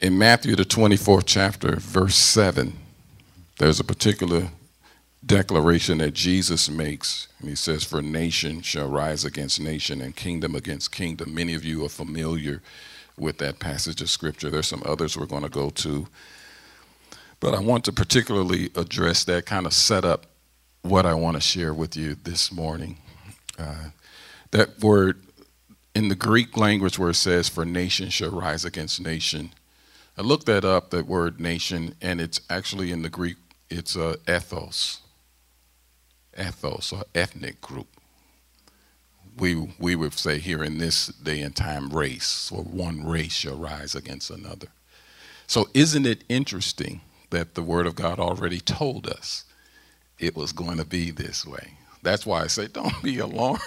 [0.00, 2.76] In Matthew, the 24th chapter, verse 7,
[3.58, 4.48] there's a particular
[5.24, 7.28] declaration that Jesus makes.
[7.38, 11.34] And he says, For nation shall rise against nation and kingdom against kingdom.
[11.34, 12.60] Many of you are familiar
[13.16, 14.50] with that passage of scripture.
[14.50, 16.08] There's some others we're going to go to.
[17.40, 20.26] But I want to particularly address that kind of set up
[20.82, 22.98] what I want to share with you this morning.
[23.58, 23.90] Uh,
[24.50, 25.22] that word
[25.94, 29.52] in the Greek language where it says, For nation shall rise against nation.
[30.16, 33.36] I looked that up, that word nation, and it's actually in the Greek,
[33.70, 35.00] it's uh, ethnos
[36.36, 37.88] ethnos or ethnic group.
[39.36, 43.56] We, we would say here in this day and time, race, or one race shall
[43.56, 44.68] rise against another.
[45.46, 47.00] So, isn't it interesting
[47.30, 49.44] that the Word of God already told us
[50.18, 51.74] it was going to be this way?
[52.02, 53.60] That's why I say, don't be alarmed.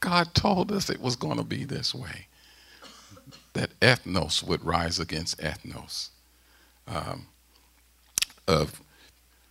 [0.00, 2.26] God told us it was going to be this way.
[3.56, 6.10] That ethnos would rise against ethnos.
[6.86, 7.28] Um,
[8.46, 8.66] a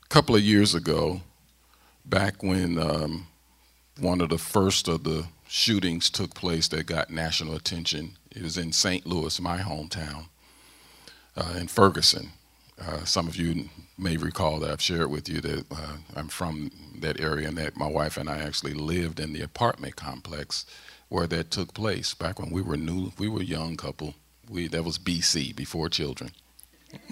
[0.09, 1.21] couple of years ago,
[2.05, 3.25] back when um,
[3.99, 8.15] one of the first of the shootings took place that got national attention.
[8.29, 9.07] It was in St.
[9.07, 10.25] Louis, my hometown,
[11.35, 12.29] uh, in Ferguson.
[12.79, 16.69] Uh, some of you may recall that I've shared with you that uh, I'm from
[16.99, 20.67] that area and that my wife and I actually lived in the apartment complex
[21.09, 24.15] where that took place back when we were new, we were a young couple.
[24.49, 26.31] We, that was BC, before children.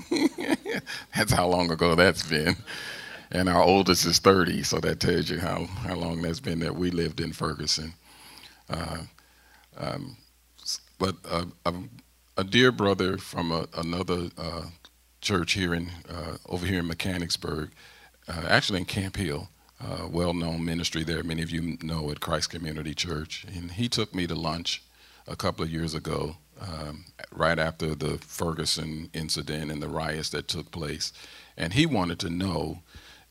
[1.16, 2.55] that's how long ago that's been
[3.33, 6.75] and our oldest is 30, so that tells you how, how long that's been that
[6.75, 7.94] we lived in Ferguson.
[8.69, 9.00] Uh,
[9.77, 10.16] um,
[11.00, 11.73] but uh, a,
[12.38, 14.66] a, dear brother from a, another uh,
[15.19, 17.72] church here in uh, over here in Mechanicsburg,
[18.28, 19.50] uh, actually in Camp Hill,
[19.84, 21.23] uh, well-known ministry there.
[21.23, 24.84] Many of you know at Christ Community Church, and he took me to lunch
[25.28, 30.48] a couple of years ago, um, right after the Ferguson incident and the riots that
[30.48, 31.12] took place,
[31.58, 32.80] and he wanted to know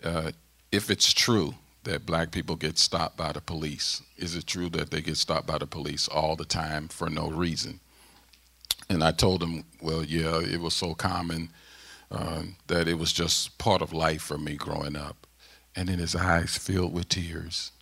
[0.05, 0.33] uh,
[0.71, 4.91] if it's true that black people get stopped by the police, is it true that
[4.91, 7.81] they get stopped by the police all the time for no reason?
[8.89, 11.49] And I told him, well, yeah, it was so common
[12.11, 15.27] uh, that it was just part of life for me growing up.
[15.75, 17.73] And then his eyes filled with tears.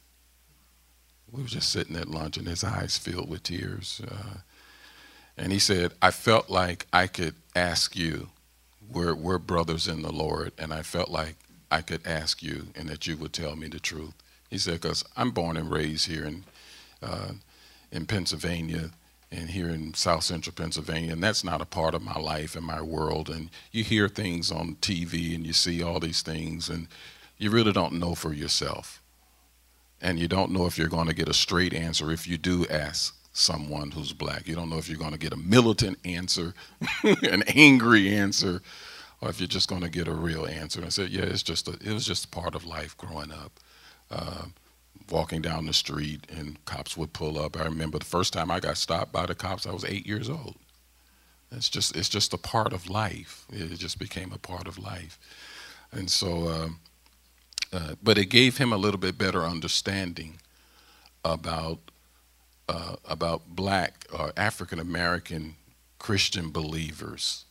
[1.31, 4.01] We were just sitting at lunch, and his eyes filled with tears.
[4.07, 4.39] Uh,
[5.37, 8.29] and he said, I felt like I could ask you,
[8.93, 11.37] we're, we're brothers in the Lord, and I felt like
[11.71, 14.15] I could ask you and that you would tell me the truth.
[14.51, 16.45] He said, because I'm born and raised here in,
[17.03, 17.33] uh,
[17.93, 18.91] in Pennsylvania
[19.31, 22.67] and here in South Central Pennsylvania, and that's not a part of my life and
[22.67, 23.31] my world.
[23.31, 26.89] And you hear things on TV and you see all these things, and
[27.41, 29.03] you really don't know for yourself.
[30.03, 32.67] And you don't know if you're going to get a straight answer if you do
[32.69, 34.47] ask someone who's black.
[34.47, 36.53] You don't know if you're going to get a militant answer,
[37.03, 38.61] an angry answer,
[39.23, 40.81] or if you're just going to get a real answer.
[40.81, 43.59] And I said, yeah, it's just a, it was just part of life growing up.
[44.11, 44.45] Uh,
[45.11, 47.59] walking down the street and cops would pull up.
[47.59, 50.29] I remember the first time I got stopped by the cops, I was eight years
[50.29, 50.57] old.
[51.51, 53.47] It's just it's just a part of life.
[53.51, 55.19] It just became a part of life,
[55.91, 56.49] and so.
[56.49, 56.81] Um,
[57.73, 60.39] uh, but it gave him a little bit better understanding
[61.25, 61.79] about
[62.69, 65.57] uh, about black or African American
[65.99, 67.45] Christian believers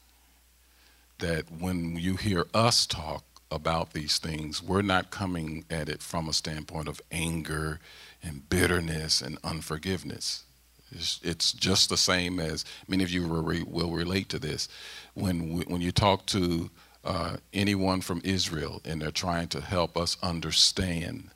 [1.20, 6.30] that when you hear us talk about these things, we're not coming at it from
[6.30, 7.80] a standpoint of anger
[8.24, 10.44] and bitterness and unforgiveness.
[10.92, 14.68] It's, it's just the same as many of you will relate to this.
[15.14, 16.70] When, we, when you talk to
[17.04, 21.32] uh, anyone from Israel and they're trying to help us understand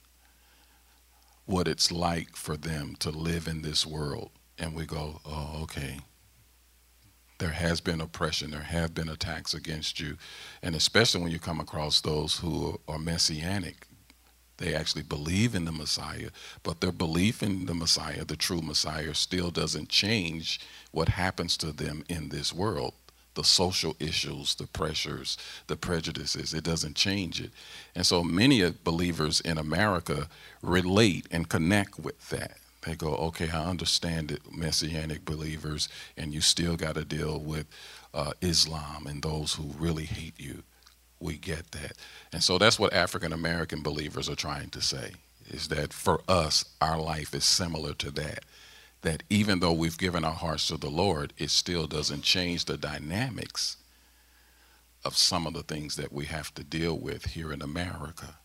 [1.45, 5.99] what it's like for them to live in this world, and we go, oh, okay,
[7.39, 10.17] there has been oppression, there have been attacks against you,
[10.61, 13.87] and especially when you come across those who are messianic.
[14.57, 16.29] They actually believe in the Messiah,
[16.61, 21.73] but their belief in the Messiah, the true Messiah, still doesn't change what happens to
[21.73, 22.93] them in this world.
[23.35, 25.37] The social issues, the pressures,
[25.67, 27.51] the prejudices, it doesn't change it.
[27.95, 30.27] And so many believers in America
[30.61, 32.57] relate and connect with that.
[32.85, 37.65] They go, okay, I understand it, Messianic believers, and you still got to deal with
[38.13, 40.63] uh, Islam and those who really hate you.
[41.19, 41.93] We get that.
[42.33, 45.13] And so that's what African American believers are trying to say
[45.49, 48.43] is that for us, our life is similar to that.
[49.03, 52.77] That even though we've given our hearts to the Lord, it still doesn't change the
[52.77, 53.77] dynamics
[55.05, 58.35] of some of the things that we have to deal with here in America.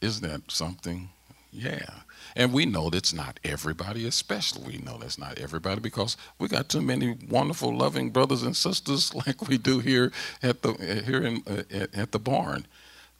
[0.00, 1.10] Isn't that something?
[1.52, 1.86] Yeah.
[2.34, 6.68] And we know that's not everybody, especially we know that's not everybody because we got
[6.68, 10.72] too many wonderful, loving brothers and sisters like we do here at the
[11.06, 12.66] here in uh, at the barn.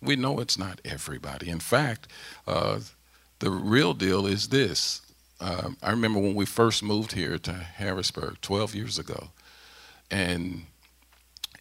[0.02, 1.48] We know it's not everybody.
[1.48, 2.08] In fact,
[2.46, 2.80] uh,
[3.38, 5.00] the real deal is this.
[5.44, 9.28] Uh, I remember when we first moved here to Harrisburg 12 years ago,
[10.10, 10.64] and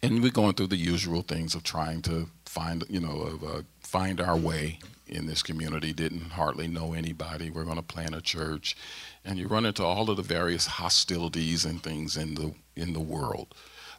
[0.02, 3.62] and we're going through the usual things of trying to find you know of, uh,
[3.80, 7.50] find our way in this community, didn't hardly know anybody.
[7.50, 8.74] We're going to plant a church.
[9.22, 13.00] And you run into all of the various hostilities and things in the, in the
[13.00, 13.54] world.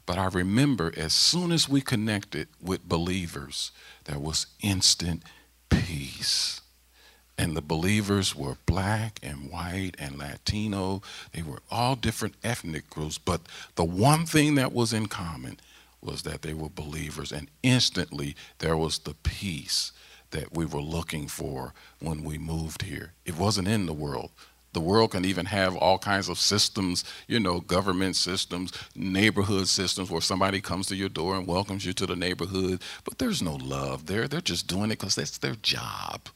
[0.07, 3.71] But I remember as soon as we connected with believers,
[4.05, 5.21] there was instant
[5.69, 6.61] peace.
[7.37, 11.01] And the believers were black and white and Latino.
[11.33, 13.17] They were all different ethnic groups.
[13.17, 13.41] But
[13.75, 15.59] the one thing that was in common
[16.01, 17.31] was that they were believers.
[17.31, 19.91] And instantly there was the peace
[20.31, 23.13] that we were looking for when we moved here.
[23.25, 24.31] It wasn't in the world.
[24.73, 30.09] The world can even have all kinds of systems, you know, government systems, neighborhood systems
[30.09, 33.55] where somebody comes to your door and welcomes you to the neighborhood, but there's no
[33.55, 34.27] love there.
[34.27, 36.27] They're just doing it because that's their job.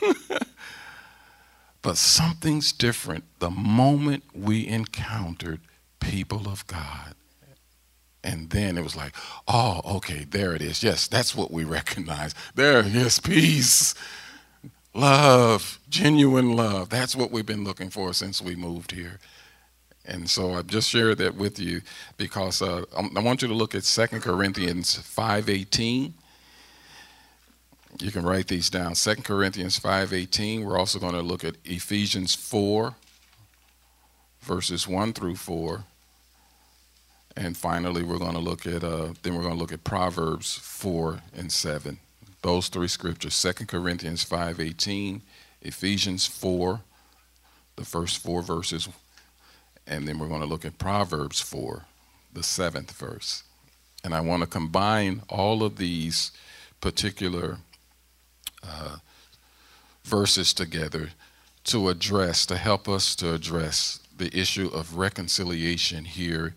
[1.82, 5.60] but something's different the moment we encountered
[6.00, 7.14] people of God.
[8.24, 9.14] And then it was like,
[9.48, 10.82] oh, okay, there it is.
[10.82, 12.34] Yes, that's what we recognize.
[12.54, 13.94] There, yes, peace,
[14.94, 16.88] love, genuine love.
[16.88, 19.18] That's what we've been looking for since we moved here.
[20.04, 21.80] And so I've just shared that with you
[22.16, 26.12] because uh, I want you to look at 2 Corinthians 5.18.
[27.98, 28.94] You can write these down.
[28.94, 30.64] 2 Corinthians 5.18.
[30.64, 32.94] We're also going to look at Ephesians 4,
[34.40, 35.84] verses 1 through 4.
[37.36, 40.58] And finally, we're going to look at uh, then we're going to look at Proverbs
[40.58, 41.98] four and seven.
[42.42, 45.22] Those three scriptures: Second Corinthians five eighteen,
[45.62, 46.82] Ephesians four,
[47.76, 48.86] the first four verses,
[49.86, 51.86] and then we're going to look at Proverbs four,
[52.34, 53.44] the seventh verse.
[54.04, 56.32] And I want to combine all of these
[56.82, 57.58] particular
[58.62, 58.96] uh,
[60.04, 61.10] verses together
[61.64, 66.54] to address, to help us to address the issue of reconciliation here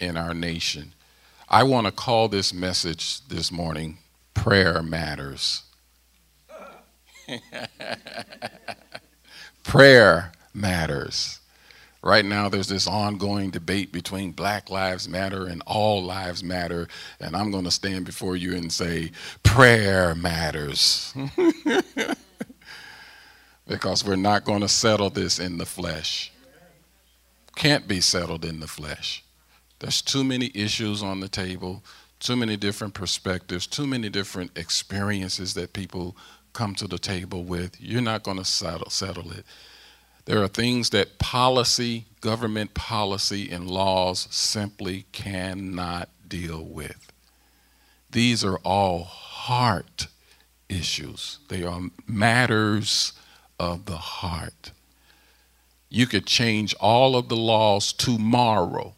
[0.00, 0.94] in our nation.
[1.48, 3.98] I want to call this message this morning
[4.34, 5.62] Prayer Matters.
[9.64, 11.40] Prayer matters.
[12.02, 16.86] Right now, there's this ongoing debate between Black Lives Matter and All Lives Matter,
[17.18, 19.10] and I'm going to stand before you and say,
[19.42, 21.12] Prayer matters.
[23.66, 26.32] because we're not going to settle this in the flesh.
[27.56, 29.24] Can't be settled in the flesh.
[29.80, 31.84] There's too many issues on the table,
[32.20, 36.16] too many different perspectives, too many different experiences that people
[36.52, 37.76] come to the table with.
[37.80, 39.44] You're not going to settle, settle it.
[40.28, 47.10] There are things that policy, government policy, and laws simply cannot deal with.
[48.10, 50.08] These are all heart
[50.68, 53.14] issues, they are matters
[53.58, 54.72] of the heart.
[55.88, 58.96] You could change all of the laws tomorrow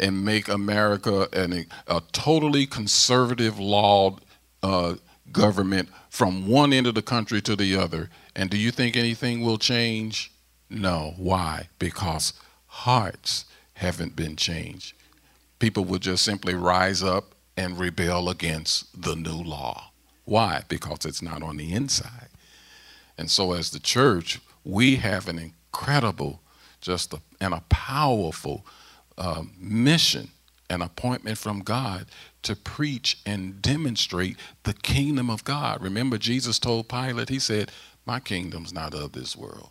[0.00, 4.16] and make America an, a totally conservative law
[4.60, 4.94] uh,
[5.30, 8.10] government from one end of the country to the other.
[8.38, 10.30] And do you think anything will change?
[10.70, 11.14] No.
[11.16, 11.68] Why?
[11.80, 12.34] Because
[12.66, 13.44] hearts
[13.74, 14.94] haven't been changed.
[15.58, 19.90] People will just simply rise up and rebel against the new law.
[20.24, 20.62] Why?
[20.68, 22.28] Because it's not on the inside.
[23.18, 26.40] And so, as the church, we have an incredible,
[26.80, 28.64] just a, and a powerful
[29.16, 30.28] uh, mission,
[30.70, 32.06] an appointment from God
[32.42, 35.82] to preach and demonstrate the kingdom of God.
[35.82, 37.72] Remember, Jesus told Pilate, He said,
[38.08, 39.68] My kingdom's not of this world.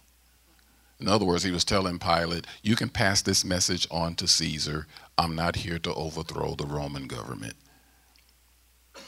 [1.00, 4.86] In other words, he was telling Pilate, You can pass this message on to Caesar.
[5.18, 7.56] I'm not here to overthrow the Roman government.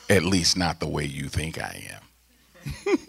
[0.09, 2.01] At least not the way you think I am.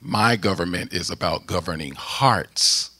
[0.00, 2.90] My government is about governing hearts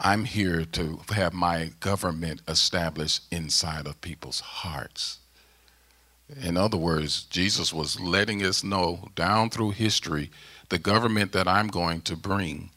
[0.00, 5.18] I'm here to have my government established inside of people's hearts.
[6.36, 10.30] In other words, Jesus was letting us know down through history
[10.68, 12.70] the government that I'm going to bring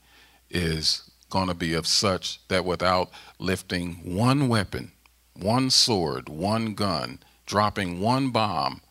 [0.50, 4.92] is going to be of such that without lifting one weapon,
[5.36, 8.82] one sword, one gun, dropping one bomb,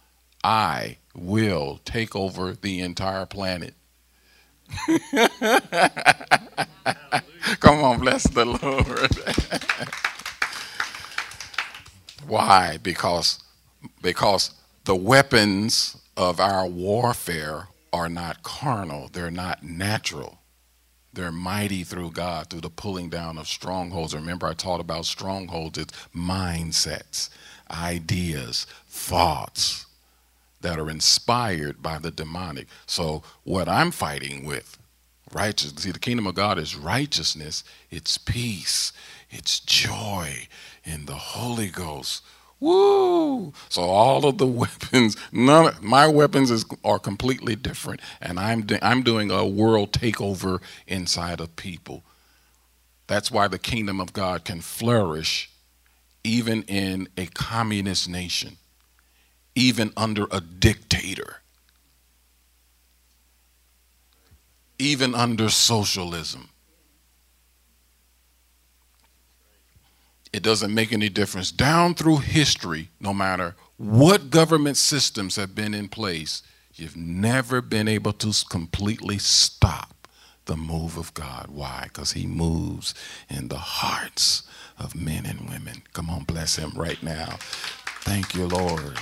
[0.44, 3.74] I will take over the entire planet.
[7.60, 9.10] Come on, bless the Lord.
[12.26, 12.78] Why?
[12.82, 13.42] Because
[14.02, 14.52] because
[14.84, 20.38] the weapons of our warfare are not carnal, they're not natural.
[21.12, 24.14] They're mighty through God, through the pulling down of strongholds.
[24.14, 27.30] Remember, I taught about strongholds, it's mindsets,
[27.70, 29.86] ideas, thoughts
[30.60, 32.68] that are inspired by the demonic.
[32.86, 34.78] So, what I'm fighting with,
[35.32, 38.92] righteousness, see, the kingdom of God is righteousness, it's peace,
[39.30, 40.46] it's joy
[40.84, 42.22] in the Holy Ghost.
[42.60, 43.52] Woo!
[43.70, 48.66] So all of the weapons, none of, my weapons is, are completely different, and I'm
[48.82, 52.04] I'm doing a world takeover inside of people.
[53.08, 55.50] That's why the kingdom of God can flourish,
[56.24, 58.58] even in a communist nation,
[59.54, 61.38] even under a dictator,
[64.78, 66.50] even under socialism.
[70.32, 71.50] It doesn't make any difference.
[71.50, 76.42] Down through history, no matter what government systems have been in place,
[76.74, 80.08] you've never been able to completely stop
[80.46, 81.48] the move of God.
[81.48, 81.84] Why?
[81.84, 82.94] Because He moves
[83.28, 84.42] in the hearts
[84.78, 85.82] of men and women.
[85.92, 87.38] Come on, bless Him right now.
[88.02, 88.98] Thank you, Lord.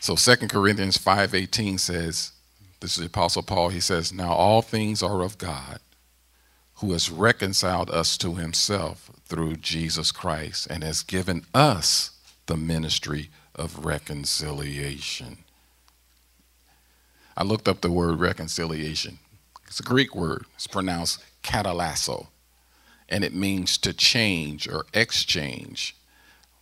[0.00, 2.32] So 2 Corinthians 5:18 says,
[2.80, 5.80] this is the Apostle Paul, he says, Now all things are of God
[6.78, 12.10] who has reconciled us to himself through Jesus Christ and has given us
[12.46, 15.38] the ministry of reconciliation.
[17.36, 19.18] I looked up the word reconciliation.
[19.66, 20.46] It's a Greek word.
[20.54, 22.28] It's pronounced katalasso,
[23.08, 25.96] and it means to change or exchange.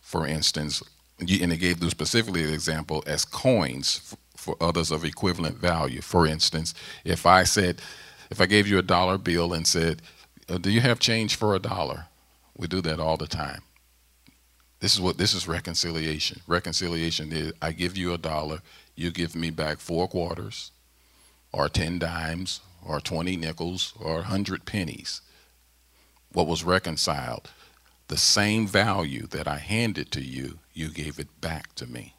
[0.01, 0.81] For instance,
[1.19, 6.01] and it gave specifically the example as coins for others of equivalent value.
[6.01, 7.81] For instance, if I said,
[8.29, 10.01] if I gave you a dollar bill and said,
[10.49, 12.07] uh, "Do you have change for a dollar?"
[12.55, 13.61] We do that all the time.
[14.79, 16.41] This is what this is reconciliation.
[16.47, 18.59] Reconciliation is I give you a dollar,
[18.95, 20.71] you give me back four quarters,
[21.51, 25.21] or ten dimes, or twenty nickels, or a hundred pennies.
[26.31, 27.49] What was reconciled?
[28.07, 32.13] The same value that I handed to you, you gave it back to me.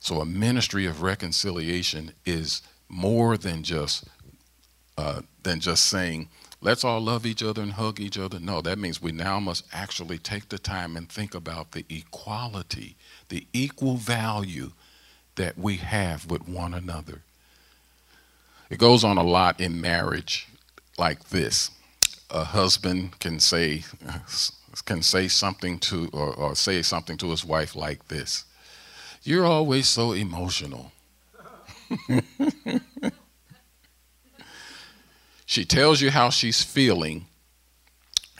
[0.00, 2.62] So a ministry of reconciliation is
[2.92, 4.04] more than just
[4.98, 6.28] uh, than just saying,
[6.60, 8.38] let's all love each other and hug each other.
[8.38, 12.94] No, that means we now must actually take the time and think about the equality,
[13.30, 14.72] the equal value
[15.36, 17.22] that we have with one another.
[18.68, 20.46] It goes on a lot in marriage
[20.98, 21.70] like this.
[22.30, 23.84] A husband can say
[24.84, 28.44] can say something to or, or say something to his wife like this.
[29.22, 30.92] You're always so emotional.
[35.52, 37.26] She tells you how she's feeling,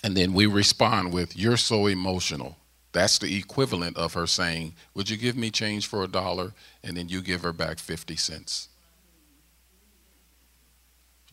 [0.02, 2.56] and then we respond with, You're so emotional.
[2.92, 6.54] That's the equivalent of her saying, Would you give me change for a dollar?
[6.82, 8.68] And then you give her back 50 cents.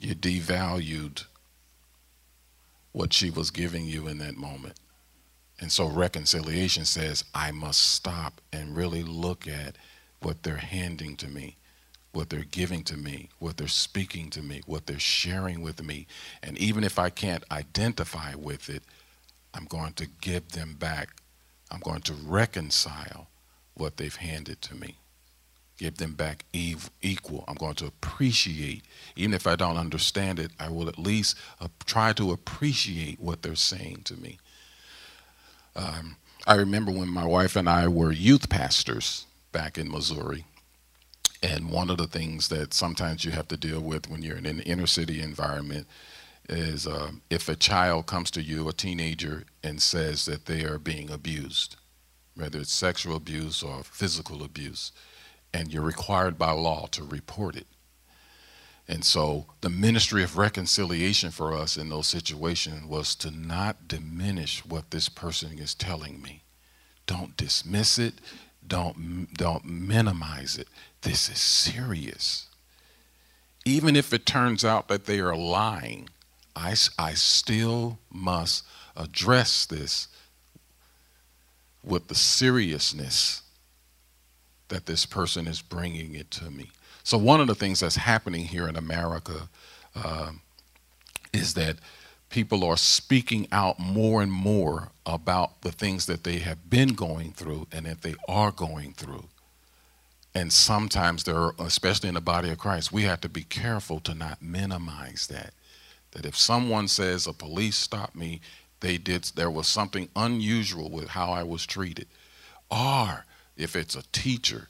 [0.02, 1.24] You devalued
[2.92, 4.78] what she was giving you in that moment.
[5.62, 9.78] And so reconciliation says, I must stop and really look at
[10.20, 11.56] what they're handing to me
[12.12, 16.08] what they're giving to me, what they're speaking to me, what they're sharing with me.
[16.42, 18.84] And even if I can't identify with it,
[19.54, 21.10] I'm going to give them back.
[21.72, 23.28] I'm going to reconcile
[23.76, 24.98] what they've handed to me.
[25.78, 27.46] Give them back equal.
[27.48, 28.84] I'm going to appreciate.
[29.16, 31.38] Even if I don't understand it, I will at least
[31.86, 34.40] try to appreciate what they're saying to me.
[35.76, 40.46] Um, I remember when my wife and I were youth pastors back in Missouri
[41.42, 44.46] and one of the things that sometimes you have to deal with when you're in
[44.46, 45.88] an inner city environment
[46.50, 50.80] is uh, if a child comes to you, a teenager, and says that they are
[50.80, 51.76] being abused,
[52.36, 54.92] whether it's sexual abuse or physical abuse,
[55.54, 57.68] and you're required by law to report it.
[58.88, 64.66] And so the ministry of reconciliation for us in those situations was to not diminish
[64.66, 66.44] what this person is telling me.
[67.06, 68.16] Don't dismiss it.
[68.66, 70.68] Don't, don't minimize it.
[71.02, 72.48] This is serious.
[73.66, 76.10] Even if it turns out that they are lying,
[76.56, 80.08] I, I still must address this
[81.84, 83.42] with the seriousness
[84.68, 86.72] that this person is bringing it to me.
[87.04, 89.50] So, one of the things that's happening here in America
[89.96, 90.32] uh,
[91.34, 91.78] is that
[92.30, 97.32] people are speaking out more and more about the things that they have been going
[97.32, 99.26] through and that they are going through.
[100.36, 104.00] And sometimes there are, especially in the body of Christ, we have to be careful
[104.02, 105.54] to not minimize that.
[106.12, 108.42] That if someone says a police stopped me,
[108.80, 112.08] they did there was something unusual with how I was treated.
[112.70, 113.26] Or
[113.58, 114.70] if it's a teacher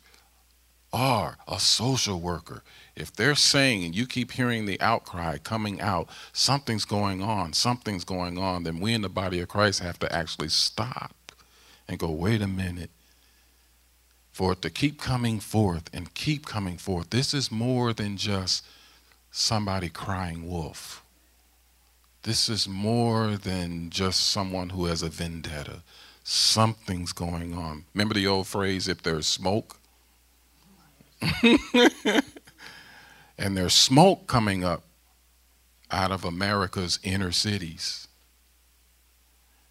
[0.91, 2.63] or a social worker,
[3.00, 8.03] if they're saying and you keep hearing the outcry coming out, something's going on, something's
[8.03, 11.13] going on, then we in the body of Christ have to actually stop
[11.88, 12.91] and go, wait a minute.
[14.32, 18.65] For it to keep coming forth and keep coming forth, this is more than just
[19.32, 21.03] somebody crying wolf.
[22.24, 25.82] This is more than just someone who has a vendetta.
[26.24, 27.86] Something's going on.
[27.94, 29.77] Remember the old phrase, if there's smoke?
[33.39, 34.84] and there's smoke coming up
[35.89, 38.08] out of America's inner cities,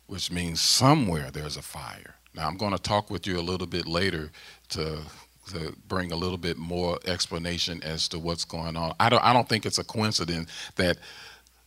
[0.06, 2.14] which means somewhere there's a fire.
[2.34, 4.30] Now, I'm going to talk with you a little bit later
[4.70, 5.00] to,
[5.50, 8.94] to bring a little bit more explanation as to what's going on.
[8.98, 10.96] I don't, I don't think it's a coincidence that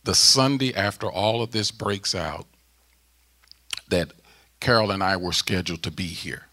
[0.02, 2.46] the Sunday after all of this breaks out,
[3.88, 4.12] that
[4.58, 6.46] Carol and I were scheduled to be here.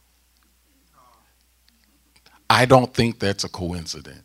[2.50, 4.24] I don't think that's a coincidence.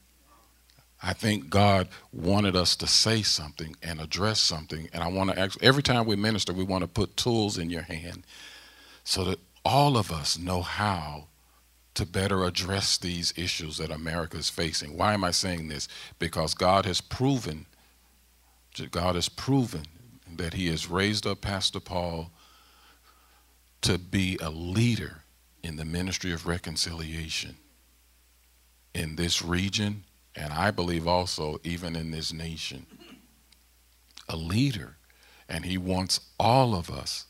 [1.06, 4.88] I think God wanted us to say something and address something.
[4.94, 7.82] And I want to every time we minister, we want to put tools in your
[7.82, 8.24] hand
[9.04, 11.28] so that all of us know how
[11.92, 14.96] to better address these issues that America is facing.
[14.96, 15.88] Why am I saying this?
[16.18, 17.66] Because God has proven,
[18.90, 19.84] God has proven
[20.36, 22.30] that He has raised up Pastor Paul
[23.82, 25.22] to be a leader
[25.62, 27.56] in the ministry of reconciliation
[28.94, 30.04] in this region,
[30.36, 32.86] and I believe also even in this nation.
[34.28, 34.96] A leader,
[35.48, 37.26] and he wants all of us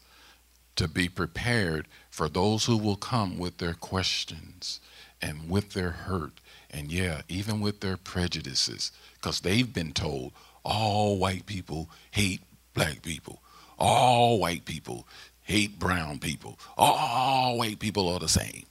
[0.77, 4.81] to be prepared for those who will come with their questions
[5.21, 10.33] and with their hurt, and yeah, even with their prejudices, because they've been told
[10.65, 12.41] all white people hate
[12.75, 13.41] black people,
[13.79, 15.07] all white people
[15.43, 18.65] hate brown people, all white people are the same.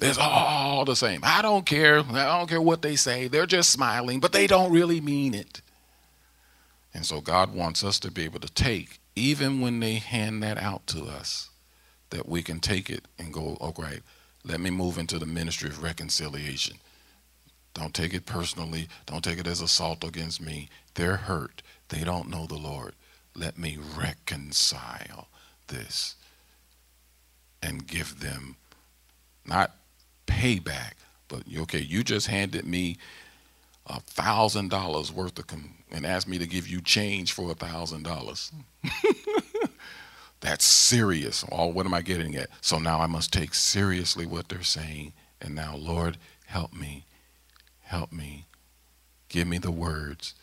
[0.00, 1.20] It's all the same.
[1.22, 2.00] I don't care.
[2.00, 3.28] I don't care what they say.
[3.28, 5.62] They're just smiling, but they don't really mean it.
[6.92, 10.58] And so God wants us to be able to take, even when they hand that
[10.58, 11.50] out to us,
[12.10, 14.00] that we can take it and go, okay,
[14.44, 16.76] let me move into the ministry of reconciliation.
[17.74, 18.88] Don't take it personally.
[19.04, 20.68] Don't take it as assault against me.
[20.94, 21.62] They're hurt.
[21.88, 22.94] They don't know the Lord.
[23.34, 25.28] Let me reconcile
[25.68, 26.14] this
[27.62, 28.56] and give them
[29.44, 29.75] not
[30.26, 30.92] payback.
[31.28, 32.98] But okay, you just handed me
[33.86, 37.54] a thousand dollars worth of com- and asked me to give you change for a
[37.54, 38.52] thousand dollars.
[40.40, 41.44] That's serious.
[41.44, 42.50] All what am I getting at?
[42.60, 45.12] So now I must take seriously what they're saying.
[45.40, 47.04] And now, Lord, help me.
[47.82, 48.46] Help me.
[49.28, 50.34] Give me the words.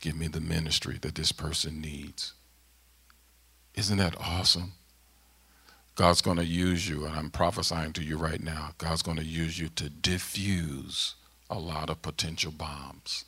[0.00, 2.32] Give me the ministry that this person needs.
[3.74, 4.72] Isn't that awesome?
[5.96, 8.72] God's going to use you, and I'm prophesying to you right now.
[8.76, 11.14] God's going to use you to diffuse
[11.48, 13.24] a lot of potential bombs.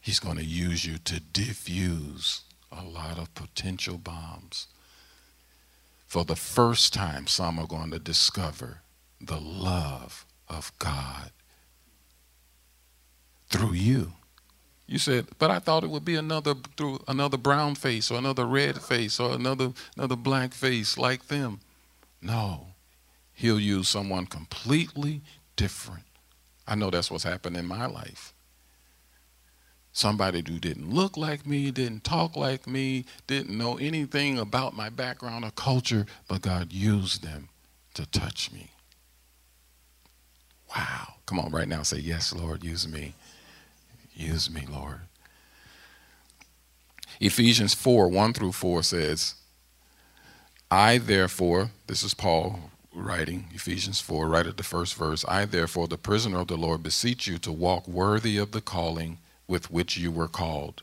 [0.00, 4.68] He's going to use you to diffuse a lot of potential bombs.
[6.06, 8.82] For the first time, some are going to discover
[9.20, 11.32] the love of God
[13.48, 14.12] through you.
[14.90, 18.44] You said, but I thought it would be another through another brown face or another
[18.44, 21.60] red face or another another black face like them.
[22.20, 22.66] No.
[23.32, 25.22] He'll use someone completely
[25.54, 26.02] different.
[26.66, 28.34] I know that's what's happened in my life.
[29.92, 34.88] Somebody who didn't look like me, didn't talk like me, didn't know anything about my
[34.88, 37.48] background or culture, but God used them
[37.94, 38.70] to touch me.
[40.74, 41.14] Wow.
[41.26, 43.14] Come on, right now, say, Yes, Lord, use me.
[44.20, 45.00] Use me, Lord.
[47.20, 49.34] Ephesians 4 1 through 4 says,
[50.70, 55.88] I therefore, this is Paul writing, Ephesians 4, right at the first verse, I therefore,
[55.88, 59.96] the prisoner of the Lord, beseech you to walk worthy of the calling with which
[59.96, 60.82] you were called.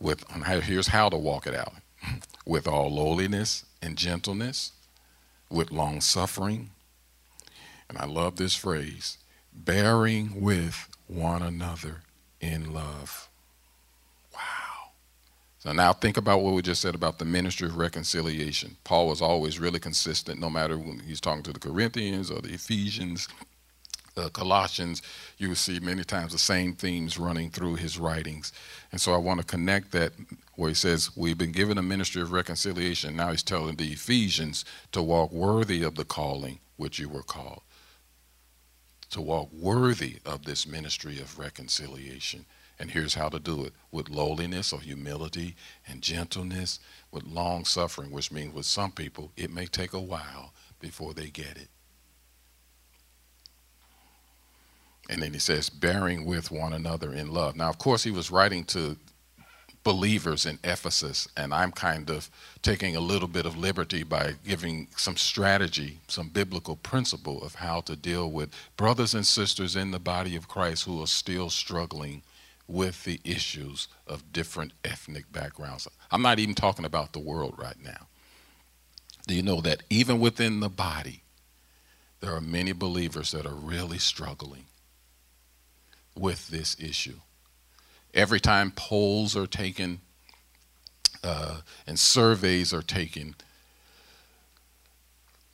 [0.00, 0.24] With,
[0.64, 1.74] here's how to walk it out
[2.46, 4.72] with all lowliness and gentleness,
[5.50, 6.70] with long suffering.
[7.88, 9.18] And I love this phrase
[9.52, 12.02] bearing with one another
[12.40, 13.28] in love.
[14.34, 14.40] Wow.
[15.58, 18.76] So now think about what we just said about the ministry of reconciliation.
[18.84, 22.52] Paul was always really consistent, no matter when he's talking to the Corinthians or the
[22.52, 23.28] Ephesians,
[24.14, 25.00] the Colossians,
[25.38, 28.52] you will see many times the same themes running through his writings.
[28.90, 30.12] And so I want to connect that
[30.56, 33.16] where he says, We've been given a ministry of reconciliation.
[33.16, 37.62] Now he's telling the Ephesians to walk worthy of the calling which you were called
[39.12, 42.44] to walk worthy of this ministry of reconciliation.
[42.78, 45.54] And here's how to do it with lowliness or humility
[45.86, 50.52] and gentleness, with long suffering, which means with some people, it may take a while
[50.80, 51.68] before they get it.
[55.10, 57.54] And then he says, bearing with one another in love.
[57.54, 58.96] Now, of course, he was writing to
[59.84, 62.30] believers in Ephesus, and I'm kind of
[62.62, 67.80] taking a little bit of liberty by giving some strategy, some biblical principle of how
[67.82, 72.22] to deal with brothers and sisters in the body of Christ who are still struggling
[72.68, 75.88] with the issues of different ethnic backgrounds.
[76.10, 78.06] I'm not even talking about the world right now.
[79.26, 81.22] Do you know that even within the body,
[82.20, 84.64] there are many believers that are really struggling
[86.14, 87.18] with this issue?
[88.14, 90.00] Every time polls are taken
[91.24, 93.34] uh, and surveys are taken,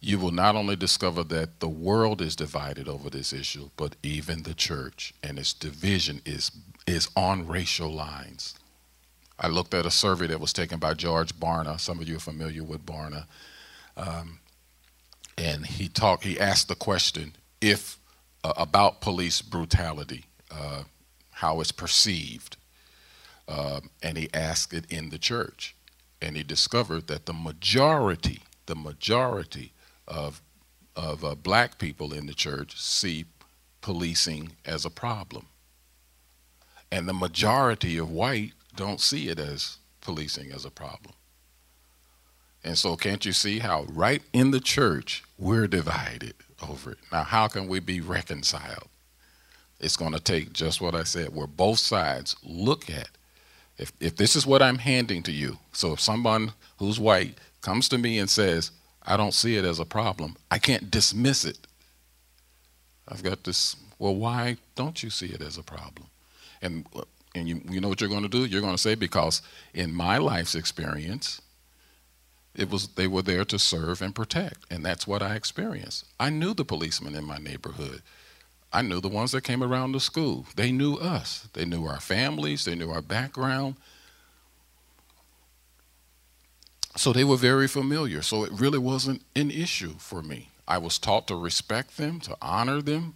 [0.00, 4.42] you will not only discover that the world is divided over this issue, but even
[4.42, 6.50] the church and its division is
[6.86, 8.54] is on racial lines.
[9.38, 11.78] I looked at a survey that was taken by George Barna.
[11.78, 13.26] Some of you are familiar with Barna,
[13.96, 14.40] um,
[15.36, 16.24] and he talked.
[16.24, 17.98] He asked the question if
[18.44, 20.84] uh, about police brutality, uh,
[21.38, 22.56] how it's perceived,
[23.46, 25.74] um, and he asked it in the church,
[26.20, 29.72] and he discovered that the majority, the majority
[30.06, 30.42] of
[30.96, 33.24] of uh, black people in the church see
[33.80, 35.46] policing as a problem.
[36.90, 41.14] And the majority of white don't see it as policing as a problem.
[42.64, 46.34] And so, can't you see how right in the church we're divided
[46.68, 46.98] over it?
[47.12, 48.88] Now, how can we be reconciled?
[49.80, 53.08] It's going to take just what I said, where both sides look at
[53.78, 55.58] if, if this is what I'm handing to you.
[55.72, 58.72] So, if someone who's white comes to me and says,
[59.06, 61.58] I don't see it as a problem, I can't dismiss it.
[63.06, 66.08] I've got this, well, why don't you see it as a problem?
[66.60, 66.86] And,
[67.34, 68.44] and you, you know what you're going to do?
[68.44, 71.40] You're going to say, because in my life's experience,
[72.54, 76.04] it was they were there to serve and protect, and that's what I experienced.
[76.18, 78.02] I knew the policemen in my neighborhood.
[78.72, 80.46] I knew the ones that came around the school.
[80.56, 81.48] They knew us.
[81.54, 82.64] They knew our families.
[82.64, 83.76] They knew our background.
[86.96, 88.22] So they were very familiar.
[88.22, 90.50] So it really wasn't an issue for me.
[90.66, 93.14] I was taught to respect them, to honor them.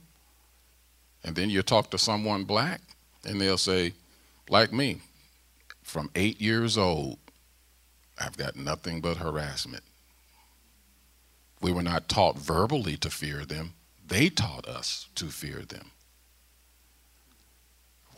[1.24, 2.80] And then you talk to someone black,
[3.24, 3.92] and they'll say,
[4.48, 5.00] like me,
[5.82, 7.18] from eight years old,
[8.18, 9.82] I've got nothing but harassment.
[11.60, 13.74] We were not taught verbally to fear them,
[14.12, 15.90] they taught us to fear them.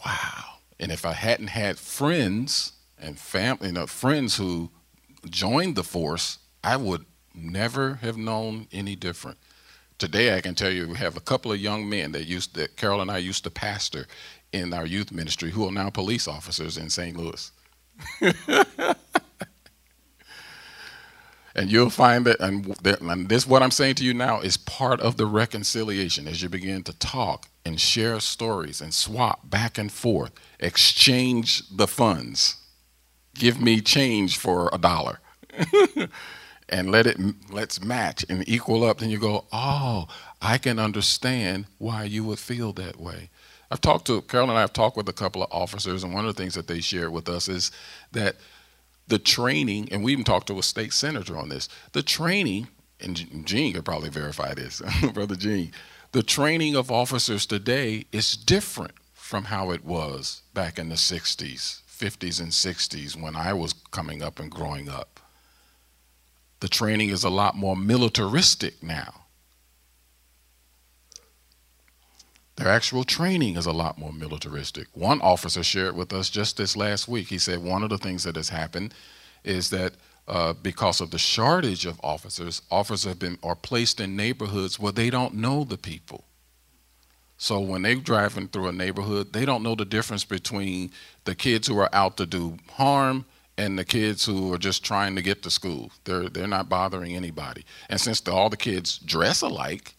[0.05, 0.57] Wow.
[0.81, 4.71] And if I hadn't had friends and family, you know, friends who
[5.31, 9.39] joined the force, I would never have known any different.
[9.99, 12.77] Today, I can tell you, we have a couple of young men that used that
[12.77, 14.09] Carol and I used to pastor
[14.53, 17.17] in our youth ministry who are now police officers in St.
[17.17, 17.53] Louis.
[21.55, 25.01] and you'll find that and, and this what I'm saying to you now is part
[25.01, 29.91] of the reconciliation as you begin to talk and share stories and swap back and
[29.91, 32.57] forth, exchange the funds.
[33.35, 35.21] Give me change for a dollar.
[36.69, 37.19] and let it
[37.51, 40.09] let's match and equal up then you go oh
[40.41, 43.29] i can understand why you would feel that way
[43.71, 46.25] I've talked to Carol and I have talked with a couple of officers, and one
[46.25, 47.73] of the things that they shared with us is
[48.13, 48.37] that
[49.07, 51.69] the training, and we even talked to a state senator on this.
[51.93, 52.69] The training,
[53.01, 55.73] and Gene could probably verify this, Brother Gene.
[56.13, 61.83] The training of officers today is different from how it was back in the 60s,
[61.89, 65.21] 50s, and 60s when I was coming up and growing up.
[66.61, 69.24] The training is a lot more militaristic now.
[72.57, 74.87] Their actual training is a lot more militaristic.
[74.93, 77.29] One officer shared with us just this last week.
[77.29, 78.95] He said one of the things that has happened
[79.43, 79.95] is that
[80.29, 84.93] uh, because of the shortage of officers, officers have been are placed in neighborhoods where
[84.93, 86.25] they don't know the people.
[87.37, 90.93] So when they're driving through a neighborhood, they don't know the difference between
[91.25, 93.27] the kids who are out to do harm
[93.59, 95.91] and the kids who are just trying to get to school.
[96.05, 97.65] They're they're not bothering anybody.
[97.89, 99.95] And since the, all the kids dress alike,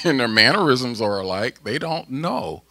[0.04, 2.62] and their mannerisms are alike, they don't know.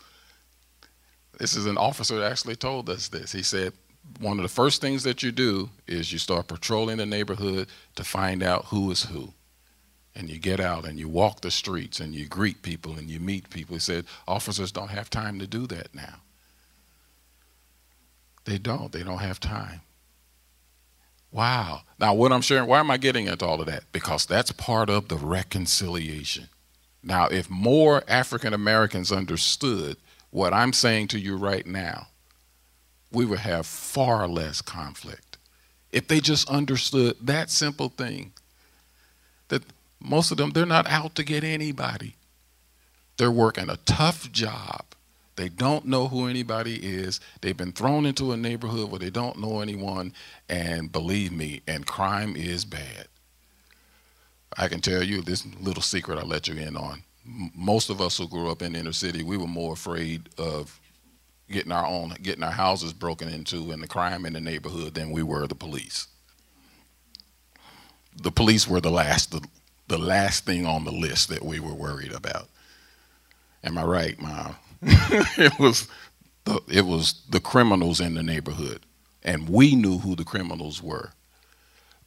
[1.39, 3.31] This is an officer that actually told us this.
[3.31, 3.73] He said,
[4.19, 8.03] one of the first things that you do is you start patrolling the neighborhood to
[8.03, 9.33] find out who is who.
[10.15, 13.19] And you get out and you walk the streets and you greet people and you
[13.19, 13.75] meet people.
[13.75, 16.21] He said, officers don't have time to do that now.
[18.45, 18.91] They don't.
[18.91, 19.81] They don't have time.
[21.31, 21.81] Wow.
[21.99, 23.83] Now, what I'm sharing, why am I getting into all of that?
[23.91, 26.49] Because that's part of the reconciliation.
[27.03, 29.97] Now, if more African Americans understood
[30.31, 32.07] what I'm saying to you right now,
[33.11, 35.27] we would have far less conflict
[35.91, 38.31] if they just understood that simple thing
[39.47, 39.63] that
[39.99, 42.15] most of them, they're not out to get anybody.
[43.17, 44.85] They're working a tough job.
[45.37, 47.19] They don't know who anybody is.
[47.41, 50.13] They've been thrown into a neighborhood where they don't know anyone.
[50.49, 53.07] And believe me, and crime is bad.
[54.57, 57.03] I can tell you this little secret I'll let you in on.
[57.55, 60.79] Most of us who grew up in inner city, we were more afraid of
[61.51, 65.11] getting our own, getting our houses broken into and the crime in the neighborhood than
[65.11, 66.07] we were the police.
[68.21, 69.45] The police were the last, the,
[69.87, 72.47] the last thing on the list that we were worried about.
[73.63, 74.55] Am I right, Mom?
[74.81, 75.87] it was
[76.45, 78.81] the, it was the criminals in the neighborhood,
[79.23, 81.11] and we knew who the criminals were.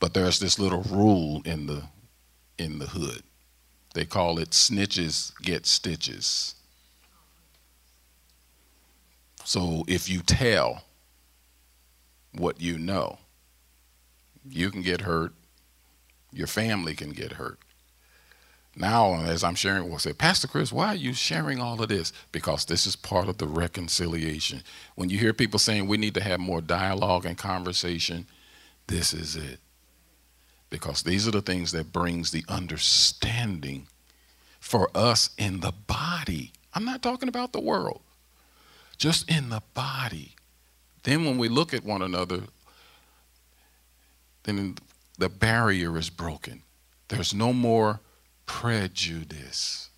[0.00, 1.84] But there's this little rule in the
[2.60, 3.22] in the hood.
[3.94, 6.54] They call it snitches get stitches.
[9.44, 10.84] So if you tell
[12.32, 13.18] what you know,
[14.48, 15.32] you can get hurt,
[16.32, 17.58] your family can get hurt.
[18.76, 22.12] Now, as I'm sharing, we'll say, Pastor Chris, why are you sharing all of this?
[22.30, 24.62] Because this is part of the reconciliation.
[24.94, 28.26] When you hear people saying we need to have more dialogue and conversation,
[28.86, 29.58] this is it.
[30.70, 33.88] Because these are the things that brings the understanding
[34.60, 36.52] for us in the body.
[36.72, 38.00] I'm not talking about the world,
[38.96, 40.36] just in the body.
[41.02, 42.42] Then when we look at one another,
[44.44, 44.76] then
[45.18, 46.62] the barrier is broken.
[47.08, 48.00] There's no more
[48.46, 49.88] prejudice.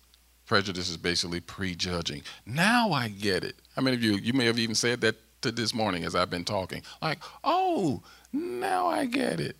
[0.47, 2.23] Prejudice is basically prejudging.
[2.45, 3.55] Now I get it.
[3.75, 6.29] How many of you, you may have even said that to this morning as I've
[6.29, 6.81] been talking.
[7.01, 9.55] Like, oh, now I get it.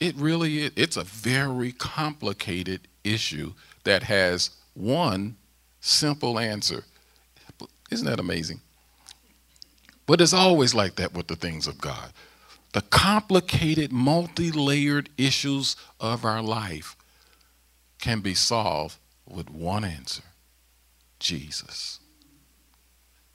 [0.00, 0.72] It really is.
[0.76, 3.52] It's a very complicated issue
[3.84, 5.36] that has one
[5.80, 6.84] simple answer.
[7.90, 8.60] Isn't that amazing?
[10.06, 12.12] But it's always like that with the things of God.
[12.72, 16.96] The complicated, multi layered issues of our life
[18.00, 18.96] can be solved
[19.28, 20.22] with one answer
[21.18, 22.00] Jesus.